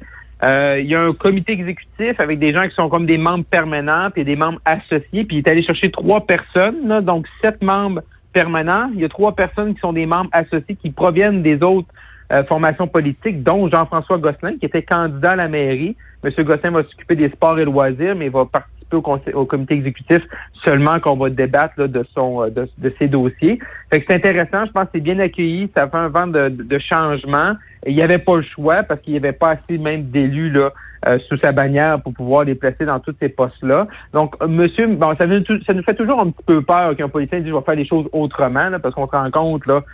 euh, 0.45 0.79
il 0.81 0.87
y 0.87 0.95
a 0.95 1.03
un 1.03 1.13
comité 1.13 1.53
exécutif 1.53 2.19
avec 2.19 2.39
des 2.39 2.53
gens 2.53 2.69
qui 2.69 2.75
sont 2.75 2.89
comme 2.89 3.07
des 3.07 3.19
membres 3.19 3.45
permanents 3.45 4.11
et 4.15 4.25
des 4.25 4.37
membres 4.37 4.61
associés. 4.65 5.25
Puis 5.25 5.37
il 5.37 5.39
est 5.39 5.49
allé 5.49 5.63
chercher 5.63 5.91
trois 5.91 6.27
personnes, 6.27 7.01
donc 7.01 7.27
sept 7.43 7.63
membres 7.63 8.03
permanents. 8.33 8.91
Il 8.95 9.01
y 9.01 9.05
a 9.05 9.09
trois 9.09 9.35
personnes 9.35 9.75
qui 9.75 9.81
sont 9.81 9.93
des 9.93 10.07
membres 10.07 10.31
associés 10.33 10.77
qui 10.77 10.91
proviennent 10.91 11.43
des 11.43 11.63
autres 11.63 11.89
euh, 12.31 12.45
formations 12.45 12.87
politiques, 12.87 13.43
dont 13.43 13.69
Jean-François 13.69 14.19
Gosselin, 14.19 14.57
qui 14.59 14.67
était 14.67 14.83
candidat 14.83 15.33
à 15.33 15.37
la 15.37 15.49
mairie. 15.49 15.97
Monsieur 16.23 16.45
Gosselin 16.45 16.71
va 16.71 16.83
s'occuper 16.85 17.17
des 17.17 17.31
sports 17.31 17.59
et 17.59 17.65
loisirs, 17.65 18.15
mais 18.15 18.27
il 18.27 18.33
va 18.33 18.45
participer 18.45 18.78
au, 18.97 19.45
comité 19.45 19.75
exécutif 19.75 20.23
seulement 20.65 21.01
qu'on 21.01 21.17
va 21.17 21.31
débattre 21.31 21.89
de 21.89 22.05
son 22.15 22.45
euh, 22.45 22.51
de, 22.51 22.95
ses 22.99 23.09
dossiers. 23.09 23.59
Fait 23.91 24.01
que 24.01 24.07
c'est 24.09 24.15
intéressant, 24.15 24.67
je 24.67 24.73
pense 24.73 24.85
que 24.85 24.91
c'est 24.95 25.01
bien 25.01 25.19
accueilli, 25.19 25.71
ça 25.77 25.89
fait 25.89 25.97
un 25.97 26.09
vent 26.09 26.27
de, 26.27 26.49
de 26.49 26.79
changement. 26.79 27.55
il 27.87 27.95
n'y 27.95 28.03
avait 28.03 28.19
pas 28.19 28.37
le 28.37 28.43
choix 28.43 28.83
parce 28.83 29.01
qu'il 29.01 29.13
n'y 29.13 29.19
avait 29.19 29.33
pas 29.33 29.51
assez 29.51 29.79
même 29.79 30.05
d'élus 30.05 30.51
là 30.51 30.73
euh, 31.07 31.19
sous 31.29 31.37
sa 31.37 31.53
bannière 31.53 32.03
pour 32.03 32.13
pouvoir 32.13 32.45
les 32.45 32.57
placer 32.57 32.85
dans 32.85 32.99
tous 32.99 33.15
ces 33.21 33.29
postes-là. 33.29 33.87
Donc, 34.13 34.35
euh, 34.43 34.49
monsieur, 34.49 34.89
bon, 34.89 35.15
ça, 35.17 35.27
nous, 35.27 35.45
ça 35.65 35.73
nous 35.73 35.83
fait 35.85 35.95
toujours 35.95 36.21
un 36.21 36.31
petit 36.31 36.43
peu 36.45 36.61
peur 36.61 36.97
qu'un 36.97 37.09
politicien 37.09 37.39
dise 37.39 37.51
je 37.51 37.55
vais 37.55 37.63
faire 37.63 37.77
les 37.77 37.87
choses 37.87 38.09
autrement, 38.13 38.69
parce 38.83 38.95
qu'on 38.97 39.07
se 39.07 39.13
rend 39.13 39.31
compte 39.31 39.65
là, 39.67 39.85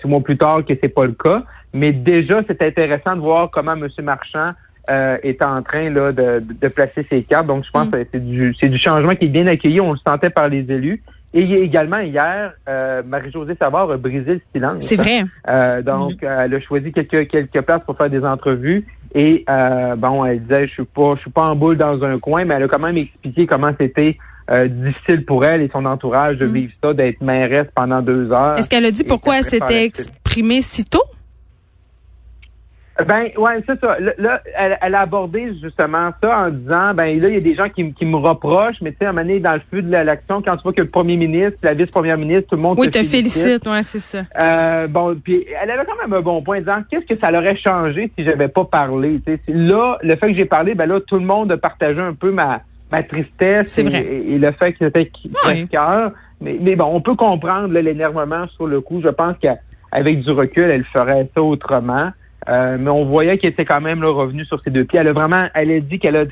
six 0.00 0.06
mois 0.06 0.20
plus 0.20 0.36
tard 0.36 0.64
que 0.64 0.74
c'est 0.80 0.88
pas 0.88 1.06
le 1.06 1.12
cas. 1.12 1.42
Mais 1.72 1.92
déjà, 1.92 2.42
c'est 2.46 2.60
intéressant 2.60 3.16
de 3.16 3.20
voir 3.20 3.50
comment 3.50 3.72
M. 3.72 3.88
Marchand 4.02 4.50
euh, 4.90 5.16
est 5.22 5.42
en 5.44 5.62
train 5.62 5.90
là, 5.90 6.10
de, 6.10 6.42
de, 6.42 6.68
placer 6.68 7.06
ses 7.08 7.22
cartes. 7.22 7.46
Donc, 7.46 7.64
je 7.64 7.70
pense 7.70 7.86
mm. 7.86 7.90
que 7.92 8.06
c'est 8.12 8.26
du, 8.26 8.54
c'est 8.58 8.68
du 8.68 8.78
changement 8.78 9.14
qui 9.14 9.26
est 9.26 9.28
bien 9.28 9.46
accueilli. 9.46 9.80
On 9.80 9.92
le 9.92 9.98
sentait 10.04 10.30
par 10.30 10.48
les 10.48 10.68
élus. 10.70 11.00
Et 11.32 11.44
également, 11.62 12.00
hier, 12.00 12.52
euh, 12.68 13.00
Marie-Josée 13.06 13.54
Savard 13.58 13.92
a 13.92 13.96
brisé 13.96 14.34
le 14.34 14.40
silence. 14.52 14.84
C'est 14.84 14.96
vrai. 14.96 15.24
Euh, 15.48 15.82
donc, 15.82 16.20
mm. 16.20 16.26
elle 16.26 16.54
a 16.54 16.60
choisi 16.60 16.90
quelques, 16.90 17.28
quelques 17.28 17.60
places 17.60 17.82
pour 17.86 17.96
faire 17.96 18.10
des 18.10 18.24
entrevues. 18.24 18.84
Et 19.14 19.44
bon, 19.98 20.24
elle 20.24 20.42
disait, 20.42 20.66
je 20.66 20.72
suis 20.72 20.84
pas, 20.84 21.14
je 21.14 21.20
suis 21.20 21.30
pas 21.30 21.44
en 21.44 21.54
boule 21.54 21.76
dans 21.76 22.02
un 22.02 22.18
coin, 22.18 22.44
mais 22.44 22.54
elle 22.54 22.64
a 22.64 22.68
quand 22.68 22.80
même 22.80 22.96
expliqué 22.96 23.46
comment 23.46 23.72
c'était 23.78 24.18
difficile 24.68 25.24
pour 25.24 25.44
elle 25.44 25.62
et 25.62 25.70
son 25.72 25.84
entourage 25.84 26.38
de 26.38 26.46
mm. 26.46 26.52
vivre 26.52 26.72
ça, 26.82 26.92
d'être 26.92 27.20
mairesse 27.20 27.68
pendant 27.74 28.02
deux 28.02 28.32
heures. 28.32 28.58
Est-ce 28.58 28.68
qu'elle 28.68 28.86
a 28.86 28.90
dit 28.90 29.04
pourquoi 29.04 29.38
elle 29.38 29.44
s'était 29.44 29.84
exprimée 29.84 30.60
si 30.60 30.84
tôt? 30.84 31.02
Ben 33.06 33.30
ouais, 33.38 33.62
c'est 33.66 33.80
ça. 33.80 33.96
Là, 34.18 34.42
elle, 34.54 34.94
a 34.94 35.00
abordé 35.00 35.54
justement 35.62 36.10
ça 36.22 36.46
en 36.46 36.50
disant 36.50 36.92
ben 36.92 37.18
là, 37.20 37.28
il 37.28 37.34
y 37.34 37.38
a 37.38 37.40
des 37.40 37.54
gens 37.54 37.68
qui, 37.70 38.04
me 38.04 38.16
reprochent, 38.16 38.82
mais 38.82 38.90
tu 38.92 38.98
sais, 38.98 39.06
à 39.06 39.08
un 39.08 39.12
moment 39.12 39.26
donné, 39.26 39.40
dans 39.40 39.54
le 39.54 39.62
feu 39.70 39.80
de 39.80 39.90
l'action, 39.90 40.42
quand 40.42 40.56
tu 40.56 40.62
vois 40.62 40.74
que 40.74 40.82
le 40.82 40.88
premier 40.88 41.16
ministre, 41.16 41.58
la 41.62 41.72
vice-première 41.72 42.18
ministre, 42.18 42.50
tout 42.50 42.56
le 42.56 42.62
monde 42.62 42.78
oui, 42.78 42.90
te, 42.90 43.02
félicite. 43.02 43.66
ouais, 43.66 43.82
c'est 43.82 43.98
ça. 43.98 44.24
Euh, 44.38 44.86
bon, 44.88 45.16
puis 45.22 45.46
elle 45.60 45.70
avait 45.70 45.84
quand 45.86 45.96
même 46.02 46.12
un 46.12 46.20
bon 46.20 46.42
point, 46.42 46.60
disant 46.60 46.82
qu'est-ce 46.90 47.06
que 47.06 47.18
ça 47.18 47.30
l'aurait 47.30 47.56
changé 47.56 48.12
si 48.16 48.24
j'avais 48.24 48.48
pas 48.48 48.64
parlé. 48.64 49.20
sais? 49.26 49.40
Là, 49.48 49.98
le 50.02 50.14
fait 50.16 50.28
que 50.28 50.34
j'ai 50.34 50.44
parlé, 50.44 50.74
ben 50.74 50.86
là, 50.86 51.00
tout 51.00 51.18
le 51.18 51.24
monde 51.24 51.50
a 51.50 51.56
partagé 51.56 52.00
un 52.00 52.14
peu 52.14 52.30
ma, 52.30 52.60
ma 52.90 53.02
tristesse 53.02 53.78
et, 53.78 53.84
et, 53.84 54.38
le 54.38 54.52
fait 54.52 54.74
que 54.74 54.84
c'était 54.84 55.10
cœur. 55.70 56.12
Mais, 56.42 56.58
mais 56.60 56.76
bon, 56.76 56.90
on 56.92 57.00
peut 57.00 57.14
comprendre 57.14 57.72
l'énervement 57.72 58.46
sur 58.48 58.66
le 58.66 58.82
coup. 58.82 59.00
Je 59.02 59.08
pense 59.08 59.36
qu'avec 59.40 60.20
du 60.20 60.30
recul, 60.30 60.64
elle 60.64 60.84
ferait 60.84 61.28
ça 61.34 61.42
autrement. 61.42 62.10
Euh, 62.48 62.76
mais 62.78 62.90
on 62.90 63.04
voyait 63.04 63.38
qu'elle 63.38 63.50
était 63.50 63.64
quand 63.64 63.80
même 63.80 64.02
là, 64.02 64.10
revenue 64.10 64.44
sur 64.44 64.60
ses 64.62 64.70
deux 64.70 64.84
pieds. 64.84 64.98
Elle 64.98 65.08
a 65.08 65.12
vraiment, 65.12 65.46
elle 65.54 65.70
a 65.70 65.80
dit 65.80 65.98
qu'elle 65.98 66.16
a 66.16 66.24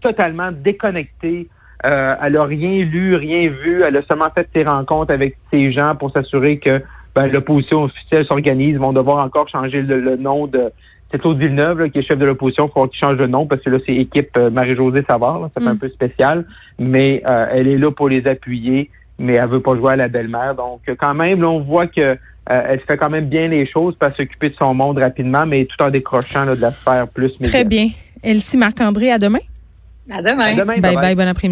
totalement 0.00 0.50
déconnectée. 0.52 1.48
Euh, 1.84 2.14
elle 2.22 2.36
a 2.36 2.44
rien 2.44 2.84
lu, 2.84 3.14
rien 3.14 3.48
vu. 3.48 3.82
Elle 3.82 3.96
a 3.96 4.02
seulement 4.02 4.30
fait 4.34 4.48
ses 4.54 4.64
rencontres 4.64 5.12
avec 5.12 5.36
ces 5.52 5.72
gens 5.72 5.94
pour 5.96 6.10
s'assurer 6.10 6.58
que 6.58 6.82
ben, 7.14 7.26
l'opposition 7.26 7.84
officielle 7.84 8.24
s'organise. 8.26 8.70
Ils 8.70 8.78
vont 8.78 8.92
devoir 8.92 9.24
encore 9.24 9.48
changer 9.48 9.82
le, 9.82 10.16
nom 10.16 10.46
de... 10.46 10.70
C'est 11.10 11.18
Claude 11.18 11.38
Villeneuve 11.38 11.90
qui 11.90 11.98
est 11.98 12.02
chef 12.02 12.18
de 12.18 12.24
l'opposition. 12.24 12.68
Il 12.68 12.72
faut 12.72 12.86
qu'il 12.86 13.00
change 13.00 13.16
de 13.16 13.26
nom 13.26 13.46
parce 13.46 13.62
que 13.62 13.70
là, 13.70 13.78
c'est 13.84 13.94
équipe 13.94 14.36
euh, 14.36 14.50
Marie-Josée 14.50 15.04
Savard. 15.08 15.50
ça 15.54 15.60
fait 15.60 15.68
un 15.68 15.74
mm. 15.74 15.78
peu 15.78 15.88
spécial. 15.88 16.44
Mais 16.78 17.22
euh, 17.26 17.46
elle 17.50 17.66
est 17.66 17.78
là 17.78 17.90
pour 17.90 18.08
les 18.08 18.26
appuyer, 18.26 18.90
mais 19.18 19.34
elle 19.34 19.48
veut 19.48 19.60
pas 19.60 19.74
jouer 19.74 19.94
à 19.94 19.96
la 19.96 20.08
belle-mère. 20.08 20.54
Donc, 20.54 20.82
quand 20.98 21.14
même, 21.14 21.40
là, 21.40 21.48
on 21.48 21.60
voit 21.60 21.86
que 21.86 22.16
elle 22.50 22.80
fait 22.80 22.96
quand 22.96 23.10
même 23.10 23.26
bien 23.26 23.48
les 23.48 23.66
choses, 23.66 23.94
pour 23.96 24.14
s'occuper 24.14 24.50
de 24.50 24.54
son 24.54 24.74
monde 24.74 24.98
rapidement, 24.98 25.46
mais 25.46 25.64
tout 25.66 25.82
en 25.82 25.90
décrochant 25.90 26.46
de 26.46 26.60
la 26.60 26.72
sphère 26.72 27.08
plus 27.08 27.36
Très 27.42 27.64
bien. 27.64 27.90
Elsie 28.22 28.56
Marc-André, 28.56 29.12
à 29.12 29.18
demain. 29.18 29.38
À 30.10 30.20
demain. 30.22 30.64
bye, 30.64 30.80
bye, 30.80 31.14
bon 31.14 31.28
après-midi. 31.28 31.48